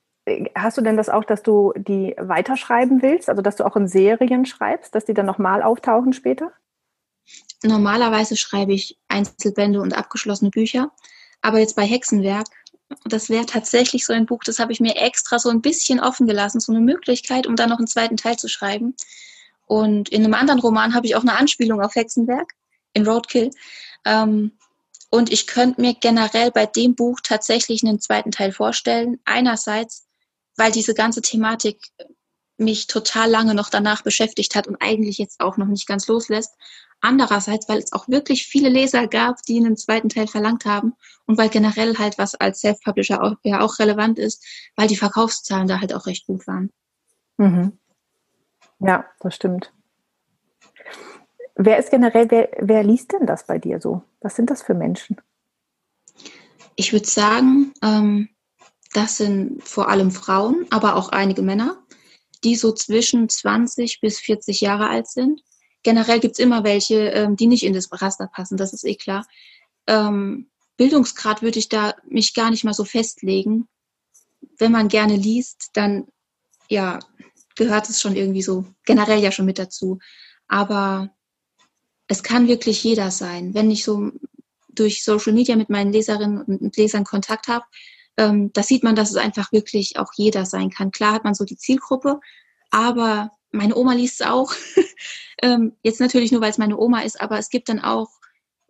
hast 0.55 0.77
du 0.77 0.81
denn 0.81 0.97
das 0.97 1.09
auch, 1.09 1.23
dass 1.23 1.43
du 1.43 1.73
die 1.75 2.15
weiterschreiben 2.17 3.01
willst? 3.01 3.29
Also, 3.29 3.41
dass 3.41 3.55
du 3.55 3.65
auch 3.65 3.75
in 3.75 3.87
Serien 3.87 4.45
schreibst, 4.45 4.95
dass 4.95 5.05
die 5.05 5.13
dann 5.13 5.25
nochmal 5.25 5.61
auftauchen 5.61 6.13
später? 6.13 6.51
Normalerweise 7.63 8.35
schreibe 8.35 8.73
ich 8.73 8.97
Einzelbände 9.07 9.81
und 9.81 9.97
abgeschlossene 9.97 10.51
Bücher. 10.51 10.91
Aber 11.41 11.59
jetzt 11.59 11.75
bei 11.75 11.83
Hexenwerk, 11.83 12.47
das 13.05 13.29
wäre 13.29 13.45
tatsächlich 13.45 14.05
so 14.05 14.13
ein 14.13 14.25
Buch, 14.25 14.43
das 14.43 14.59
habe 14.59 14.71
ich 14.71 14.79
mir 14.79 14.95
extra 14.95 15.39
so 15.39 15.49
ein 15.49 15.61
bisschen 15.61 15.99
offen 15.99 16.27
gelassen, 16.27 16.59
so 16.59 16.71
eine 16.71 16.81
Möglichkeit, 16.81 17.47
um 17.47 17.55
dann 17.55 17.69
noch 17.69 17.77
einen 17.77 17.87
zweiten 17.87 18.17
Teil 18.17 18.37
zu 18.37 18.47
schreiben. 18.47 18.95
Und 19.65 20.09
in 20.09 20.23
einem 20.23 20.33
anderen 20.33 20.59
Roman 20.59 20.93
habe 20.93 21.07
ich 21.07 21.15
auch 21.15 21.21
eine 21.21 21.37
Anspielung 21.37 21.81
auf 21.81 21.95
Hexenwerk 21.95 22.53
in 22.93 23.07
Roadkill. 23.07 23.51
Ähm, 24.05 24.51
und 25.09 25.31
ich 25.31 25.47
könnte 25.47 25.81
mir 25.81 25.93
generell 25.93 26.51
bei 26.51 26.65
dem 26.65 26.95
Buch 26.95 27.19
tatsächlich 27.23 27.83
einen 27.83 27.99
zweiten 27.99 28.31
Teil 28.31 28.51
vorstellen. 28.51 29.19
Einerseits, 29.25 30.04
weil 30.57 30.71
diese 30.71 30.93
ganze 30.93 31.21
Thematik 31.21 31.79
mich 32.57 32.87
total 32.87 33.29
lange 33.29 33.53
noch 33.53 33.69
danach 33.69 34.01
beschäftigt 34.01 34.55
hat 34.55 34.67
und 34.67 34.77
eigentlich 34.81 35.17
jetzt 35.17 35.41
auch 35.41 35.57
noch 35.57 35.67
nicht 35.67 35.87
ganz 35.87 36.07
loslässt. 36.07 36.55
Andererseits, 37.01 37.67
weil 37.67 37.79
es 37.79 37.91
auch 37.91 38.07
wirklich 38.07 38.47
viele 38.47 38.69
Leser 38.69 39.07
gab, 39.07 39.41
die 39.43 39.57
einen 39.57 39.75
zweiten 39.75 40.09
Teil 40.09 40.27
verlangt 40.27 40.65
haben 40.65 40.93
und 41.25 41.37
weil 41.37 41.49
generell 41.49 41.97
halt 41.97 42.17
was 42.17 42.35
als 42.35 42.61
Self-Publisher 42.61 43.21
auch, 43.21 43.35
ja 43.43 43.59
auch 43.59 43.79
relevant 43.79 44.17
ist, 44.17 44.43
weil 44.75 44.87
die 44.87 44.95
Verkaufszahlen 44.95 45.67
da 45.67 45.81
halt 45.81 45.93
auch 45.93 46.05
recht 46.05 46.25
gut 46.25 46.47
waren. 46.47 46.71
Mhm. 47.37 47.77
Ja, 48.79 49.05
das 49.19 49.35
stimmt. 49.35 49.71
Wer 51.55 51.77
ist 51.77 51.89
generell, 51.89 52.29
wer, 52.31 52.49
wer 52.59 52.83
liest 52.83 53.13
denn 53.13 53.25
das 53.25 53.45
bei 53.45 53.59
dir 53.59 53.79
so? 53.79 54.03
Was 54.21 54.35
sind 54.35 54.49
das 54.49 54.61
für 54.61 54.73
Menschen? 54.73 55.17
Ich 56.75 56.91
würde 56.91 57.07
sagen, 57.07 57.73
ähm, 57.81 58.29
das 58.95 59.17
sind 59.17 59.61
vor 59.61 59.89
allem 59.89 60.09
Frauen, 60.09 60.65
aber 60.69 60.95
auch 60.95 61.09
einige 61.09 61.41
Männer, 61.41 61.83
die 62.45 62.55
so 62.55 62.71
zwischen 62.71 63.27
20 63.27 63.99
bis 63.99 64.19
40 64.19 64.61
Jahre 64.61 64.87
alt 64.87 65.07
sind. 65.07 65.41
Generell 65.83 66.19
gibt 66.19 66.33
es 66.33 66.39
immer 66.39 66.63
welche, 66.63 67.09
ähm, 67.09 67.35
die 67.35 67.47
nicht 67.47 67.63
in 67.63 67.73
das 67.73 67.89
Raster 67.91 68.27
passen, 68.27 68.55
das 68.57 68.71
ist 68.71 68.85
eh 68.85 68.95
klar. 68.95 69.27
Ähm, 69.87 70.49
Bildungsgrad 70.77 71.41
würde 71.41 71.59
ich 71.59 71.67
da 71.67 71.95
mich 72.07 72.33
gar 72.33 72.51
nicht 72.51 72.63
mal 72.63 72.73
so 72.73 72.85
festlegen. 72.85 73.67
Wenn 74.57 74.71
man 74.71 74.87
gerne 74.87 75.17
liest, 75.17 75.71
dann 75.73 76.07
ja, 76.69 76.99
gehört 77.55 77.89
es 77.89 78.01
schon 78.01 78.15
irgendwie 78.15 78.43
so 78.43 78.65
generell 78.85 79.19
ja 79.19 79.31
schon 79.31 79.45
mit 79.45 79.59
dazu. 79.59 79.99
Aber 80.47 81.09
es 82.07 82.23
kann 82.23 82.47
wirklich 82.47 82.81
jeder 82.83 83.11
sein. 83.11 83.53
Wenn 83.53 83.71
ich 83.71 83.83
so 83.83 84.11
durch 84.69 85.03
Social 85.03 85.33
Media 85.33 85.55
mit 85.57 85.69
meinen 85.69 85.91
Leserinnen 85.91 86.41
und 86.41 86.77
Lesern 86.77 87.03
Kontakt 87.03 87.47
habe, 87.47 87.65
ähm, 88.17 88.51
da 88.53 88.63
sieht 88.63 88.83
man, 88.83 88.95
dass 88.95 89.09
es 89.11 89.17
einfach 89.17 89.51
wirklich 89.51 89.97
auch 89.97 90.11
jeder 90.15 90.45
sein 90.45 90.69
kann. 90.69 90.91
Klar 90.91 91.13
hat 91.13 91.23
man 91.23 91.35
so 91.35 91.45
die 91.45 91.57
Zielgruppe, 91.57 92.19
aber 92.71 93.31
meine 93.51 93.75
Oma 93.75 93.93
liest 93.93 94.21
es 94.21 94.27
auch. 94.27 94.53
ähm, 95.41 95.73
jetzt 95.81 95.99
natürlich 95.99 96.31
nur, 96.31 96.41
weil 96.41 96.51
es 96.51 96.57
meine 96.57 96.77
Oma 96.77 97.01
ist, 97.01 97.19
aber 97.19 97.37
es 97.37 97.49
gibt 97.49 97.69
dann 97.69 97.79
auch 97.79 98.09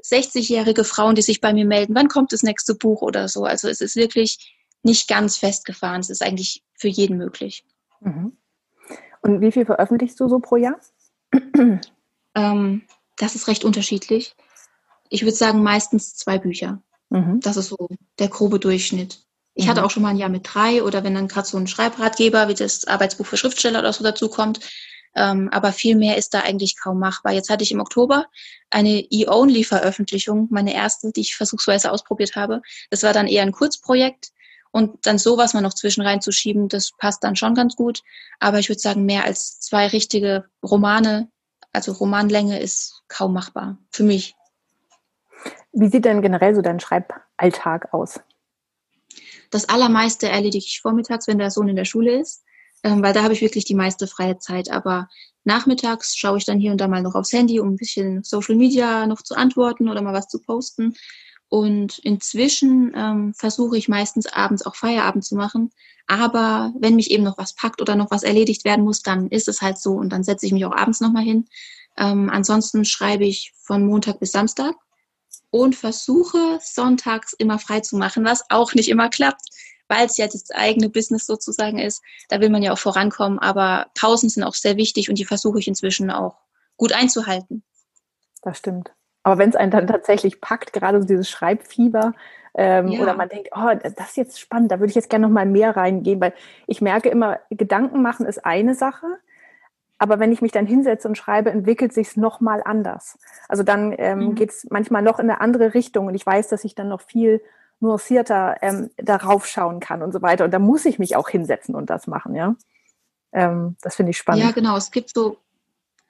60-jährige 0.03 0.83
Frauen, 0.83 1.15
die 1.15 1.21
sich 1.21 1.41
bei 1.41 1.53
mir 1.53 1.65
melden, 1.65 1.95
wann 1.95 2.07
kommt 2.07 2.31
das 2.31 2.43
nächste 2.43 2.75
Buch 2.75 3.01
oder 3.01 3.27
so. 3.27 3.43
Also 3.45 3.67
es 3.67 3.81
ist 3.81 3.95
wirklich 3.95 4.55
nicht 4.83 5.07
ganz 5.07 5.37
festgefahren. 5.37 6.01
Es 6.01 6.09
ist 6.09 6.21
eigentlich 6.21 6.63
für 6.73 6.87
jeden 6.87 7.17
möglich. 7.17 7.65
Mhm. 8.01 8.37
Und 9.21 9.41
wie 9.41 9.51
viel 9.51 9.65
veröffentlichst 9.65 10.19
du 10.19 10.29
so 10.29 10.39
pro 10.39 10.57
Jahr? 10.57 10.79
ähm, 12.35 12.83
das 13.17 13.35
ist 13.35 13.47
recht 13.47 13.65
unterschiedlich. 13.65 14.35
Ich 15.09 15.23
würde 15.23 15.35
sagen, 15.35 15.63
meistens 15.63 16.15
zwei 16.15 16.37
Bücher. 16.37 16.83
Mhm. 17.09 17.39
Das 17.39 17.57
ist 17.57 17.69
so 17.69 17.89
der 18.19 18.27
grobe 18.27 18.59
Durchschnitt. 18.59 19.25
Ich 19.55 19.65
mhm. 19.65 19.69
hatte 19.69 19.83
auch 19.83 19.89
schon 19.89 20.03
mal 20.03 20.09
ein 20.09 20.17
Jahr 20.17 20.29
mit 20.29 20.47
drei 20.53 20.83
oder 20.83 21.03
wenn 21.03 21.15
dann 21.15 21.27
gerade 21.27 21.47
so 21.47 21.57
ein 21.57 21.67
Schreibratgeber 21.67 22.47
wie 22.47 22.53
das 22.53 22.85
Arbeitsbuch 22.85 23.25
für 23.25 23.37
Schriftsteller 23.37 23.79
oder 23.79 23.93
so 23.93 24.03
dazu 24.03 24.29
kommt. 24.29 24.59
Ähm, 25.15 25.49
aber 25.51 25.71
viel 25.71 25.95
mehr 25.95 26.17
ist 26.17 26.33
da 26.33 26.41
eigentlich 26.41 26.75
kaum 26.77 26.99
machbar. 26.99 27.31
Jetzt 27.31 27.49
hatte 27.49 27.63
ich 27.63 27.71
im 27.71 27.79
Oktober 27.79 28.25
eine 28.69 28.99
E-Only-Veröffentlichung, 29.09 30.49
meine 30.51 30.73
erste, 30.73 31.11
die 31.11 31.21
ich 31.21 31.35
versuchsweise 31.35 31.91
ausprobiert 31.91 32.35
habe. 32.35 32.61
Das 32.89 33.03
war 33.03 33.13
dann 33.13 33.27
eher 33.27 33.43
ein 33.43 33.53
Kurzprojekt. 33.53 34.31
Und 34.71 35.05
dann 35.05 35.17
sowas 35.17 35.53
mal 35.53 35.61
noch 35.61 35.73
zwischen 35.73 36.01
reinzuschieben, 36.01 36.67
das 36.67 36.91
passt 36.97 37.23
dann 37.23 37.37
schon 37.37 37.55
ganz 37.55 37.77
gut. 37.77 38.01
Aber 38.41 38.59
ich 38.59 38.67
würde 38.67 38.81
sagen, 38.81 39.05
mehr 39.05 39.23
als 39.23 39.61
zwei 39.61 39.87
richtige 39.87 40.49
Romane 40.61 41.29
also 41.75 41.91
Romanlänge 41.91 42.59
ist 42.59 43.03
kaum 43.09 43.33
machbar 43.33 43.77
für 43.91 44.03
mich. 44.03 44.35
Wie 45.73 45.89
sieht 45.89 46.05
denn 46.05 46.21
generell 46.21 46.55
so 46.55 46.61
dein 46.61 46.79
Schreiballtag 46.79 47.93
aus? 47.93 48.21
Das 49.55 49.69
allermeiste 49.69 50.27
erledige 50.27 50.65
ich 50.65 50.81
vormittags, 50.81 51.29
wenn 51.29 51.37
der 51.37 51.49
Sohn 51.49 51.69
in 51.69 51.77
der 51.77 51.85
Schule 51.85 52.19
ist, 52.19 52.43
ähm, 52.83 53.01
weil 53.01 53.13
da 53.13 53.23
habe 53.23 53.31
ich 53.31 53.39
wirklich 53.39 53.63
die 53.63 53.73
meiste 53.73 54.05
freie 54.05 54.37
Zeit. 54.37 54.69
Aber 54.69 55.07
nachmittags 55.45 56.17
schaue 56.17 56.39
ich 56.39 56.43
dann 56.43 56.59
hier 56.59 56.73
und 56.73 56.81
da 56.81 56.89
mal 56.89 57.01
noch 57.01 57.15
aufs 57.15 57.31
Handy, 57.31 57.61
um 57.61 57.69
ein 57.69 57.77
bisschen 57.77 58.21
Social 58.25 58.55
Media 58.55 59.07
noch 59.07 59.21
zu 59.21 59.33
antworten 59.33 59.87
oder 59.87 60.01
mal 60.01 60.13
was 60.13 60.27
zu 60.27 60.41
posten. 60.41 60.93
Und 61.47 61.99
inzwischen 61.99 62.91
ähm, 62.97 63.33
versuche 63.33 63.77
ich 63.77 63.87
meistens 63.87 64.25
abends 64.25 64.65
auch 64.65 64.75
Feierabend 64.75 65.23
zu 65.23 65.35
machen. 65.35 65.69
Aber 66.05 66.73
wenn 66.77 66.97
mich 66.97 67.09
eben 67.09 67.23
noch 67.23 67.37
was 67.37 67.55
packt 67.55 67.81
oder 67.81 67.95
noch 67.95 68.11
was 68.11 68.23
erledigt 68.23 68.65
werden 68.65 68.83
muss, 68.83 69.03
dann 69.03 69.29
ist 69.29 69.47
es 69.47 69.61
halt 69.61 69.77
so 69.77 69.93
und 69.93 70.09
dann 70.09 70.25
setze 70.25 70.45
ich 70.45 70.51
mich 70.51 70.65
auch 70.65 70.75
abends 70.75 70.99
nochmal 70.99 71.23
hin. 71.23 71.45
Ähm, 71.95 72.29
ansonsten 72.29 72.83
schreibe 72.83 73.23
ich 73.23 73.53
von 73.63 73.85
Montag 73.85 74.19
bis 74.19 74.33
Samstag 74.33 74.75
und 75.55 75.73
versuche 75.73 76.59
sonntags 76.59 77.31
immer 77.31 77.59
frei 77.59 77.79
zu 77.79 77.95
machen, 77.95 78.25
was 78.25 78.43
auch 78.49 78.73
nicht 78.73 78.89
immer 78.89 79.07
klappt, 79.07 79.41
weil 79.87 80.05
es 80.05 80.17
ja 80.17 80.25
das 80.25 80.51
eigene 80.51 80.89
Business 80.89 81.25
sozusagen 81.25 81.79
ist. 81.79 82.03
Da 82.27 82.41
will 82.41 82.49
man 82.49 82.61
ja 82.61 82.73
auch 82.73 82.77
vorankommen, 82.77 83.39
aber 83.39 83.85
Pausen 83.97 84.27
sind 84.27 84.43
auch 84.43 84.53
sehr 84.53 84.75
wichtig 84.75 85.07
und 85.07 85.17
die 85.17 85.23
versuche 85.23 85.59
ich 85.59 85.69
inzwischen 85.69 86.11
auch 86.11 86.35
gut 86.75 86.91
einzuhalten. 86.91 87.63
Das 88.41 88.57
stimmt. 88.57 88.91
Aber 89.23 89.37
wenn 89.37 89.49
es 89.49 89.55
einen 89.55 89.71
dann 89.71 89.87
tatsächlich 89.87 90.41
packt, 90.41 90.73
gerade 90.73 90.99
so 90.99 91.07
dieses 91.07 91.29
Schreibfieber, 91.29 92.13
ähm, 92.55 92.89
ja. 92.89 92.99
oder 92.99 93.15
man 93.15 93.29
denkt, 93.29 93.51
oh, 93.55 93.69
das 93.81 94.09
ist 94.09 94.17
jetzt 94.17 94.39
spannend, 94.41 94.73
da 94.73 94.81
würde 94.81 94.89
ich 94.89 94.95
jetzt 94.95 95.09
gerne 95.09 95.25
noch 95.25 95.33
mal 95.33 95.45
mehr 95.45 95.77
reingehen, 95.77 96.19
weil 96.19 96.33
ich 96.67 96.81
merke 96.81 97.07
immer, 97.07 97.39
Gedanken 97.49 98.01
machen 98.01 98.25
ist 98.25 98.45
eine 98.45 98.75
Sache, 98.75 99.07
aber 99.97 100.19
wenn 100.19 100.31
ich 100.31 100.41
mich 100.41 100.51
dann 100.51 100.65
hinsetze 100.65 101.07
und 101.07 101.17
schreibe, 101.17 101.51
entwickelt 101.51 101.93
sich 101.93 102.07
es 102.07 102.17
noch 102.17 102.41
mal 102.41 102.61
anders. 102.63 103.17
Also 103.47 103.63
dann 103.63 103.93
ähm, 103.97 104.19
mhm. 104.19 104.35
geht 104.35 104.49
es 104.49 104.67
manchmal 104.69 105.01
noch 105.01 105.19
in 105.19 105.29
eine 105.29 105.41
andere 105.41 105.73
Richtung 105.73 106.07
und 106.07 106.15
ich 106.15 106.25
weiß, 106.25 106.49
dass 106.49 106.63
ich 106.65 106.75
dann 106.75 106.89
noch 106.89 107.01
viel 107.01 107.41
nuancierter 107.79 108.57
ähm, 108.61 108.89
darauf 108.97 109.45
schauen 109.47 109.79
kann 109.79 110.01
und 110.01 110.11
so 110.11 110.21
weiter. 110.21 110.45
Und 110.45 110.51
da 110.51 110.59
muss 110.59 110.85
ich 110.85 110.99
mich 110.99 111.15
auch 111.15 111.29
hinsetzen 111.29 111.75
und 111.75 111.89
das 111.89 112.07
machen, 112.07 112.35
ja. 112.35 112.55
Ähm, 113.31 113.75
das 113.81 113.95
finde 113.95 114.11
ich 114.11 114.17
spannend. 114.17 114.43
Ja, 114.43 114.51
genau. 114.51 114.77
Es 114.77 114.91
gibt 114.91 115.13
so, 115.13 115.37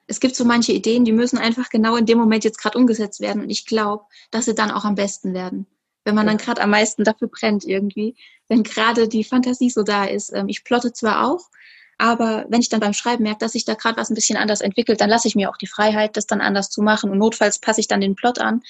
es 0.06 0.20
gibt 0.20 0.36
so 0.36 0.44
manche 0.44 0.72
Ideen, 0.72 1.04
die 1.04 1.12
müssen 1.12 1.38
einfach 1.38 1.68
genau 1.70 1.96
in 1.96 2.06
dem 2.06 2.18
Moment 2.18 2.44
jetzt 2.44 2.58
gerade 2.58 2.78
umgesetzt 2.78 3.20
werden. 3.20 3.42
Und 3.42 3.50
ich 3.50 3.66
glaube, 3.66 4.04
dass 4.30 4.44
sie 4.44 4.54
dann 4.54 4.70
auch 4.70 4.84
am 4.84 4.94
besten 4.94 5.34
werden. 5.34 5.66
Wenn 6.04 6.14
man 6.14 6.26
dann 6.26 6.36
gerade 6.36 6.62
am 6.62 6.70
meisten 6.70 7.02
dafür 7.02 7.28
brennt 7.28 7.64
irgendwie. 7.64 8.16
Wenn 8.48 8.62
gerade 8.62 9.08
die 9.08 9.24
Fantasie 9.24 9.70
so 9.70 9.82
da 9.82 10.04
ist. 10.04 10.32
Ähm, 10.32 10.48
ich 10.48 10.62
plotte 10.62 10.92
zwar 10.92 11.26
auch, 11.28 11.50
aber 11.98 12.44
wenn 12.48 12.60
ich 12.60 12.68
dann 12.68 12.80
beim 12.80 12.92
Schreiben 12.92 13.22
merke, 13.22 13.38
dass 13.38 13.52
sich 13.52 13.64
da 13.64 13.74
gerade 13.74 13.96
was 13.96 14.10
ein 14.10 14.14
bisschen 14.14 14.36
anders 14.36 14.60
entwickelt, 14.60 15.00
dann 15.00 15.08
lasse 15.08 15.28
ich 15.28 15.34
mir 15.34 15.48
auch 15.48 15.56
die 15.56 15.66
Freiheit, 15.66 16.16
das 16.16 16.26
dann 16.26 16.40
anders 16.40 16.68
zu 16.68 16.82
machen. 16.82 17.10
Und 17.10 17.18
notfalls 17.18 17.58
passe 17.58 17.80
ich 17.80 17.88
dann 17.88 18.00
den 18.00 18.14
Plot 18.14 18.38
an. 18.38 18.62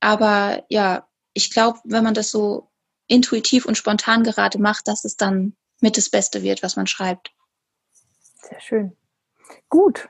Aber 0.00 0.64
ja, 0.68 1.08
ich 1.32 1.50
glaube, 1.52 1.78
wenn 1.84 2.04
man 2.04 2.14
das 2.14 2.30
so 2.30 2.70
intuitiv 3.06 3.64
und 3.64 3.76
spontan 3.76 4.22
gerade 4.22 4.58
macht, 4.58 4.86
dass 4.86 5.04
es 5.04 5.16
dann 5.16 5.56
mit 5.80 5.96
das 5.96 6.10
Beste 6.10 6.42
wird, 6.42 6.62
was 6.62 6.76
man 6.76 6.86
schreibt. 6.86 7.30
Sehr 8.48 8.60
schön. 8.60 8.96
Gut. 9.68 10.08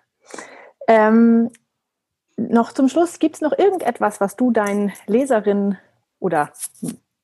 Ähm, 0.88 1.50
noch 2.37 2.72
zum 2.72 2.88
Schluss, 2.88 3.18
gibt 3.18 3.37
es 3.37 3.40
noch 3.40 3.57
irgendetwas, 3.57 4.20
was 4.20 4.37
du 4.37 4.50
deinen 4.50 4.92
Leserinnen 5.07 5.78
oder 6.18 6.52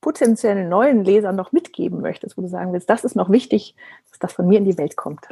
potenziellen 0.09 0.71
neuen 0.71 1.05
Lesern 1.05 1.37
noch 1.37 1.53
mitgeben 1.53 2.01
möchtest, 2.01 2.39
wo 2.39 2.41
du 2.41 2.49
sagen 2.49 2.73
willst, 2.73 2.89
das 2.89 3.05
ist 3.05 3.15
noch 3.15 3.29
wichtig, 3.29 3.75
dass 4.09 4.19
das 4.19 4.33
von 4.33 4.49
mir 4.49 4.57
in 4.57 4.65
die 4.65 4.79
Welt 4.79 4.97
kommt? 4.97 5.29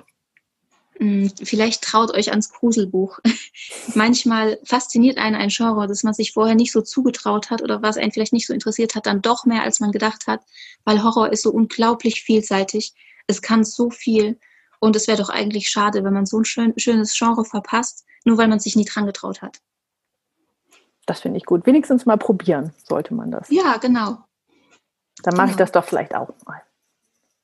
Mm, 0.98 1.28
vielleicht 1.42 1.82
traut 1.82 2.12
euch 2.12 2.28
ans 2.28 2.52
Gruselbuch. 2.52 3.20
Manchmal 3.94 4.58
fasziniert 4.64 5.16
einen 5.16 5.34
ein 5.34 5.48
Genre, 5.48 5.86
das 5.86 6.02
man 6.02 6.12
sich 6.12 6.34
vorher 6.34 6.54
nicht 6.54 6.72
so 6.72 6.82
zugetraut 6.82 7.48
hat 7.48 7.62
oder 7.62 7.80
was 7.80 7.96
einen 7.96 8.12
vielleicht 8.12 8.34
nicht 8.34 8.46
so 8.46 8.52
interessiert 8.52 8.94
hat, 8.94 9.06
dann 9.06 9.22
doch 9.22 9.46
mehr, 9.46 9.62
als 9.62 9.80
man 9.80 9.92
gedacht 9.92 10.26
hat, 10.26 10.42
weil 10.84 11.02
Horror 11.02 11.32
ist 11.32 11.40
so 11.40 11.50
unglaublich 11.52 12.20
vielseitig. 12.20 12.92
Es 13.26 13.40
kann 13.40 13.64
so 13.64 13.88
viel 13.88 14.38
und 14.78 14.94
es 14.94 15.08
wäre 15.08 15.16
doch 15.16 15.30
eigentlich 15.30 15.70
schade, 15.70 16.04
wenn 16.04 16.12
man 16.12 16.26
so 16.26 16.40
ein 16.40 16.44
schön, 16.44 16.74
schönes 16.76 17.16
Genre 17.16 17.46
verpasst, 17.46 18.04
nur 18.26 18.36
weil 18.36 18.48
man 18.48 18.60
sich 18.60 18.76
nie 18.76 18.84
dran 18.84 19.06
getraut 19.06 19.40
hat. 19.40 19.56
Das 21.06 21.20
finde 21.20 21.38
ich 21.38 21.46
gut. 21.46 21.64
Wenigstens 21.64 22.04
mal 22.04 22.18
probieren 22.18 22.74
sollte 22.86 23.14
man 23.14 23.30
das. 23.30 23.48
Ja, 23.48 23.78
genau. 23.78 24.18
Dann 25.22 25.34
mache 25.36 25.46
genau. 25.46 25.50
ich 25.50 25.56
das 25.56 25.72
doch 25.72 25.84
vielleicht 25.84 26.14
auch 26.14 26.28
mal. 26.46 26.62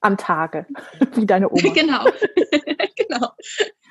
Am 0.00 0.16
Tage, 0.16 0.66
wie 1.14 1.26
deine 1.26 1.50
Oma. 1.50 1.72
genau. 1.72 2.04
genau. 2.96 3.28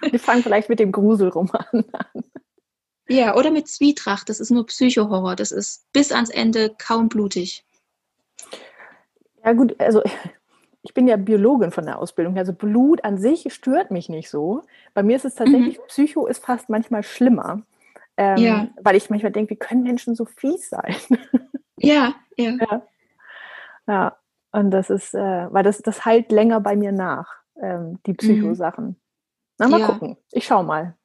Wir 0.09 0.19
fangen 0.19 0.43
vielleicht 0.43 0.67
mit 0.69 0.79
dem 0.79 0.91
Gruselroman 0.91 1.65
an. 1.71 2.23
Ja, 3.07 3.35
oder 3.35 3.51
mit 3.51 3.67
Zwietracht. 3.67 4.29
Das 4.29 4.39
ist 4.39 4.51
nur 4.51 4.65
Psychohorror. 4.65 5.35
Das 5.35 5.51
ist 5.51 5.91
bis 5.93 6.11
ans 6.11 6.29
Ende 6.29 6.73
kaum 6.77 7.09
blutig. 7.09 7.65
Ja, 9.43 9.53
gut, 9.53 9.79
also 9.79 10.01
ich 10.83 10.93
bin 10.93 11.07
ja 11.07 11.17
Biologin 11.17 11.71
von 11.71 11.85
der 11.85 11.99
Ausbildung. 11.99 12.37
Also 12.37 12.53
Blut 12.53 13.03
an 13.03 13.17
sich 13.17 13.53
stört 13.53 13.91
mich 13.91 14.09
nicht 14.09 14.29
so. 14.29 14.63
Bei 14.93 15.03
mir 15.03 15.15
ist 15.15 15.25
es 15.25 15.35
tatsächlich, 15.35 15.77
mhm. 15.77 15.83
Psycho 15.87 16.25
ist 16.25 16.43
fast 16.43 16.69
manchmal 16.69 17.03
schlimmer. 17.03 17.61
Ähm, 18.17 18.37
ja. 18.37 18.67
Weil 18.81 18.95
ich 18.95 19.09
manchmal 19.09 19.31
denke, 19.31 19.51
wie 19.51 19.59
können 19.59 19.83
Menschen 19.83 20.15
so 20.15 20.25
fies 20.25 20.69
sein? 20.69 20.95
Ja, 21.77 22.13
ja. 22.37 22.57
Ja, 22.59 22.83
ja. 23.87 24.17
und 24.51 24.71
das 24.71 24.89
ist, 24.89 25.13
äh, 25.13 25.47
weil 25.51 25.63
das, 25.63 25.79
das 25.79 26.05
halt 26.05 26.31
länger 26.31 26.59
bei 26.59 26.75
mir 26.75 26.91
nach, 26.91 27.33
ähm, 27.61 27.99
die 28.05 28.11
mhm. 28.11 28.17
Psychosachen. 28.17 28.85
Mhm. 28.85 28.95
Na, 29.57 29.67
mal 29.67 29.79
ja. 29.79 29.87
gucken. 29.87 30.17
Ich 30.31 30.45
schau 30.45 30.63
mal. 30.63 30.95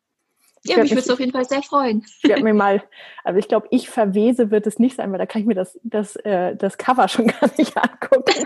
Ich 0.62 0.75
ja, 0.75 0.83
mich 0.83 0.91
würde 0.91 1.03
es 1.03 1.11
auf 1.11 1.21
jeden 1.21 1.33
Fall 1.33 1.45
sehr 1.45 1.62
freuen. 1.62 2.05
Ich 2.23 2.29
werde 2.29 2.43
mir 2.43 2.55
mal, 2.55 2.83
also 3.23 3.39
ich 3.39 3.47
glaube, 3.47 3.69
ich 3.71 3.89
verwese 3.89 4.51
wird 4.51 4.67
es 4.67 4.81
nicht 4.81 4.97
sein, 4.97 5.12
weil 5.12 5.19
da 5.19 5.27
kann 5.27 5.43
ich 5.43 5.47
mir 5.47 5.55
das, 5.55 5.79
das, 5.85 6.17
äh, 6.17 6.57
das 6.57 6.77
Cover 6.77 7.07
schon 7.07 7.27
gar 7.41 7.51
nicht 7.57 7.77
angucken. 7.77 8.45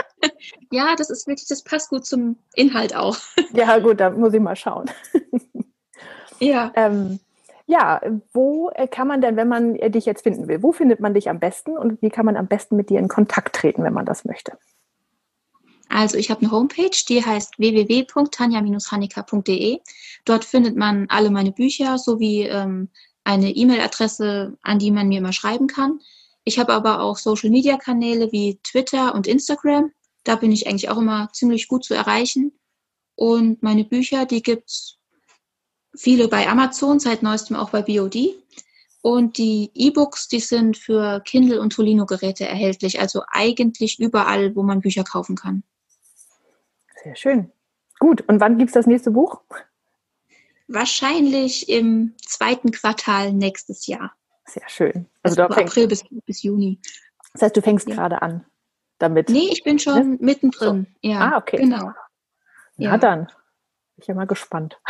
ja, 0.72 0.96
das 0.96 1.10
ist 1.10 1.28
wirklich, 1.28 1.46
das 1.48 1.62
passt 1.62 1.90
gut 1.90 2.04
zum 2.04 2.36
Inhalt 2.54 2.96
auch. 2.96 3.16
ja, 3.52 3.78
gut, 3.78 4.00
da 4.00 4.10
muss 4.10 4.34
ich 4.34 4.40
mal 4.40 4.56
schauen. 4.56 4.90
ja. 6.40 6.72
Ähm, 6.74 7.20
ja, 7.66 8.00
wo 8.32 8.70
äh, 8.70 8.88
kann 8.88 9.08
man 9.08 9.20
denn, 9.20 9.36
wenn 9.36 9.48
man 9.48 9.76
äh, 9.76 9.90
dich 9.90 10.06
jetzt 10.06 10.22
finden 10.22 10.48
will, 10.48 10.62
wo 10.62 10.72
findet 10.72 11.00
man 11.00 11.12
dich 11.14 11.28
am 11.30 11.38
besten 11.38 11.76
und 11.76 12.00
wie 12.02 12.10
kann 12.10 12.26
man 12.26 12.36
am 12.36 12.48
besten 12.48 12.76
mit 12.76 12.90
dir 12.90 12.98
in 12.98 13.08
Kontakt 13.08 13.54
treten, 13.56 13.84
wenn 13.84 13.94
man 13.94 14.06
das 14.06 14.24
möchte? 14.24 14.58
Also 15.88 16.16
ich 16.16 16.30
habe 16.30 16.40
eine 16.40 16.50
Homepage, 16.50 16.96
die 17.08 17.24
heißt 17.24 17.58
www.tanja-hanika.de. 17.58 19.80
Dort 20.24 20.44
findet 20.44 20.76
man 20.76 21.06
alle 21.10 21.30
meine 21.30 21.52
Bücher 21.52 21.98
sowie 21.98 22.44
ähm, 22.44 22.88
eine 23.24 23.50
E-Mail-Adresse, 23.50 24.56
an 24.62 24.78
die 24.78 24.90
man 24.90 25.08
mir 25.08 25.18
immer 25.18 25.34
schreiben 25.34 25.66
kann. 25.66 26.00
Ich 26.44 26.58
habe 26.58 26.72
aber 26.72 27.00
auch 27.00 27.18
Social-Media-Kanäle 27.18 28.32
wie 28.32 28.58
Twitter 28.64 29.14
und 29.14 29.26
Instagram. 29.26 29.92
Da 30.24 30.36
bin 30.36 30.50
ich 30.50 30.66
eigentlich 30.66 30.88
auch 30.88 30.98
immer 30.98 31.28
ziemlich 31.32 31.68
gut 31.68 31.84
zu 31.84 31.94
erreichen. 31.94 32.52
Und 33.14 33.62
meine 33.62 33.84
Bücher, 33.84 34.24
die 34.24 34.42
gibt 34.42 34.70
es 34.70 34.98
viele 35.94 36.28
bei 36.28 36.48
Amazon, 36.48 36.98
seit 36.98 37.22
neuestem 37.22 37.56
auch 37.56 37.70
bei 37.70 37.82
BOD. 37.82 38.34
Und 39.02 39.36
die 39.36 39.70
E-Books, 39.74 40.28
die 40.28 40.38
sind 40.40 40.76
für 40.76 41.20
Kindle 41.20 41.60
und 41.60 41.72
Tolino-Geräte 41.72 42.46
erhältlich, 42.46 43.00
also 43.00 43.22
eigentlich 43.28 43.98
überall, 43.98 44.54
wo 44.54 44.62
man 44.62 44.80
Bücher 44.80 45.02
kaufen 45.02 45.34
kann. 45.34 45.64
Sehr 47.02 47.16
schön. 47.16 47.50
Gut, 47.98 48.22
und 48.28 48.40
wann 48.40 48.58
gibt 48.58 48.68
es 48.68 48.74
das 48.74 48.86
nächste 48.86 49.10
Buch? 49.10 49.40
Wahrscheinlich 50.68 51.68
im 51.68 52.14
zweiten 52.24 52.70
Quartal 52.70 53.32
nächstes 53.32 53.88
Jahr. 53.88 54.12
Sehr 54.46 54.68
schön. 54.68 55.06
Also, 55.22 55.42
also 55.42 55.54
April 55.54 55.88
bis, 55.88 56.04
bis 56.24 56.42
Juni. 56.42 56.80
Das 57.32 57.42
heißt, 57.42 57.56
du 57.56 57.62
fängst 57.62 57.88
ja. 57.88 57.94
gerade 57.94 58.22
an 58.22 58.46
damit? 59.02 59.28
Nee, 59.28 59.48
ich 59.50 59.64
bin 59.64 59.78
schon 59.78 60.12
ne? 60.12 60.18
mittendrin. 60.20 60.86
So. 61.02 61.08
Ja, 61.08 61.32
ah, 61.32 61.38
okay. 61.38 61.58
Genau. 61.58 61.92
Ja, 62.76 62.92
ja. 62.92 62.98
dann. 62.98 63.26
Bin 63.26 63.34
ich 63.98 64.06
ja 64.06 64.14
mal 64.14 64.26
gespannt. 64.26 64.80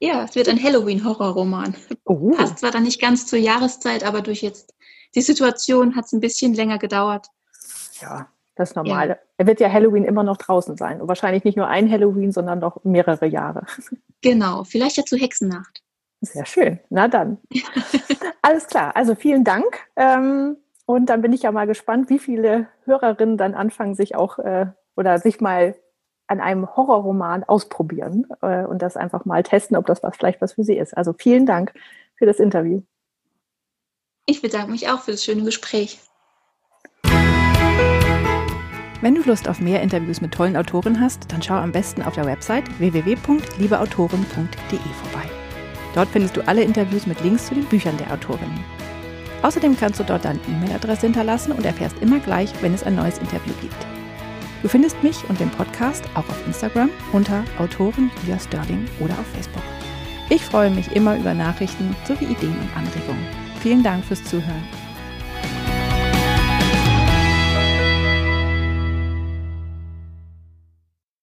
Ja, 0.00 0.24
es 0.24 0.34
wird 0.34 0.48
ein 0.48 0.62
Halloween-Horrorroman. 0.62 1.74
Oh. 2.04 2.30
Passt 2.30 2.58
zwar 2.58 2.70
dann 2.70 2.84
nicht 2.84 3.00
ganz 3.00 3.26
zur 3.26 3.38
Jahreszeit, 3.38 4.04
aber 4.04 4.22
durch 4.22 4.42
jetzt 4.42 4.74
die 5.14 5.22
Situation 5.22 5.96
hat 5.96 6.04
es 6.04 6.12
ein 6.12 6.20
bisschen 6.20 6.54
länger 6.54 6.78
gedauert. 6.78 7.26
Ja, 8.00 8.28
das 8.54 8.70
ist 8.70 8.76
normal. 8.76 9.08
Ja. 9.08 9.16
Er 9.38 9.46
wird 9.46 9.60
ja 9.60 9.72
Halloween 9.72 10.04
immer 10.04 10.22
noch 10.22 10.36
draußen 10.36 10.76
sein. 10.76 11.00
Und 11.00 11.08
wahrscheinlich 11.08 11.44
nicht 11.44 11.56
nur 11.56 11.68
ein 11.68 11.90
Halloween, 11.90 12.32
sondern 12.32 12.58
noch 12.58 12.84
mehrere 12.84 13.26
Jahre. 13.26 13.66
Genau, 14.20 14.64
vielleicht 14.64 14.96
ja 14.96 15.04
zur 15.04 15.18
Hexennacht. 15.18 15.82
Sehr 16.20 16.44
schön. 16.44 16.80
Na 16.90 17.06
dann. 17.06 17.38
Alles 18.42 18.66
klar. 18.66 18.96
Also 18.96 19.14
vielen 19.14 19.44
Dank. 19.44 19.86
Ähm, 19.94 20.56
und 20.86 21.06
dann 21.06 21.22
bin 21.22 21.32
ich 21.32 21.42
ja 21.42 21.52
mal 21.52 21.66
gespannt, 21.66 22.10
wie 22.10 22.18
viele 22.18 22.66
Hörerinnen 22.84 23.36
dann 23.36 23.54
anfangen, 23.54 23.94
sich 23.94 24.16
auch 24.16 24.38
äh, 24.38 24.66
oder 24.96 25.18
sich 25.18 25.40
mal 25.40 25.76
an 26.28 26.40
einem 26.40 26.76
Horrorroman 26.76 27.44
ausprobieren 27.44 28.26
äh, 28.42 28.64
und 28.64 28.82
das 28.82 28.96
einfach 28.96 29.24
mal 29.24 29.42
testen, 29.42 29.76
ob 29.76 29.86
das 29.86 30.02
was 30.02 30.16
vielleicht 30.16 30.40
was 30.40 30.52
für 30.52 30.62
Sie 30.62 30.76
ist. 30.76 30.96
Also 30.96 31.12
vielen 31.12 31.46
Dank 31.46 31.72
für 32.16 32.26
das 32.26 32.38
Interview. 32.38 32.82
Ich 34.26 34.42
bedanke 34.42 34.70
mich 34.70 34.90
auch 34.90 35.00
für 35.00 35.12
das 35.12 35.24
schöne 35.24 35.42
Gespräch. 35.42 35.98
Wenn 39.00 39.14
du 39.14 39.22
Lust 39.22 39.48
auf 39.48 39.60
mehr 39.60 39.80
Interviews 39.80 40.20
mit 40.20 40.34
tollen 40.34 40.56
Autoren 40.56 41.00
hast, 41.00 41.32
dann 41.32 41.40
schau 41.40 41.54
am 41.54 41.72
besten 41.72 42.02
auf 42.02 42.14
der 42.14 42.26
Website 42.26 42.64
www.liebeautoren.de 42.78 44.78
vorbei. 45.02 45.28
Dort 45.94 46.08
findest 46.08 46.36
du 46.36 46.46
alle 46.46 46.62
Interviews 46.62 47.06
mit 47.06 47.22
Links 47.22 47.46
zu 47.46 47.54
den 47.54 47.64
Büchern 47.64 47.96
der 47.96 48.12
Autorinnen. 48.12 48.64
Außerdem 49.42 49.76
kannst 49.76 50.00
du 50.00 50.04
dort 50.04 50.24
deine 50.24 50.40
E-Mail-Adresse 50.48 51.06
hinterlassen 51.06 51.52
und 51.52 51.64
erfährst 51.64 51.98
immer 52.00 52.18
gleich, 52.18 52.50
wenn 52.60 52.74
es 52.74 52.82
ein 52.82 52.96
neues 52.96 53.18
Interview 53.18 53.54
gibt. 53.60 53.97
Du 54.62 54.68
findest 54.68 55.02
mich 55.02 55.16
und 55.28 55.38
den 55.38 55.50
Podcast 55.50 56.04
auch 56.14 56.28
auf 56.28 56.46
Instagram 56.46 56.90
unter 57.12 57.44
Autorin 57.58 58.10
Julia 58.22 58.38
Sterling 58.38 58.86
oder 59.00 59.14
auf 59.14 59.26
Facebook. 59.34 59.62
Ich 60.30 60.42
freue 60.42 60.70
mich 60.70 60.94
immer 60.94 61.16
über 61.16 61.32
Nachrichten 61.32 61.94
sowie 62.06 62.26
Ideen 62.26 62.56
und 62.58 62.76
Anregungen. 62.76 63.26
Vielen 63.60 63.82
Dank 63.82 64.04
fürs 64.04 64.22
Zuhören. 64.24 64.77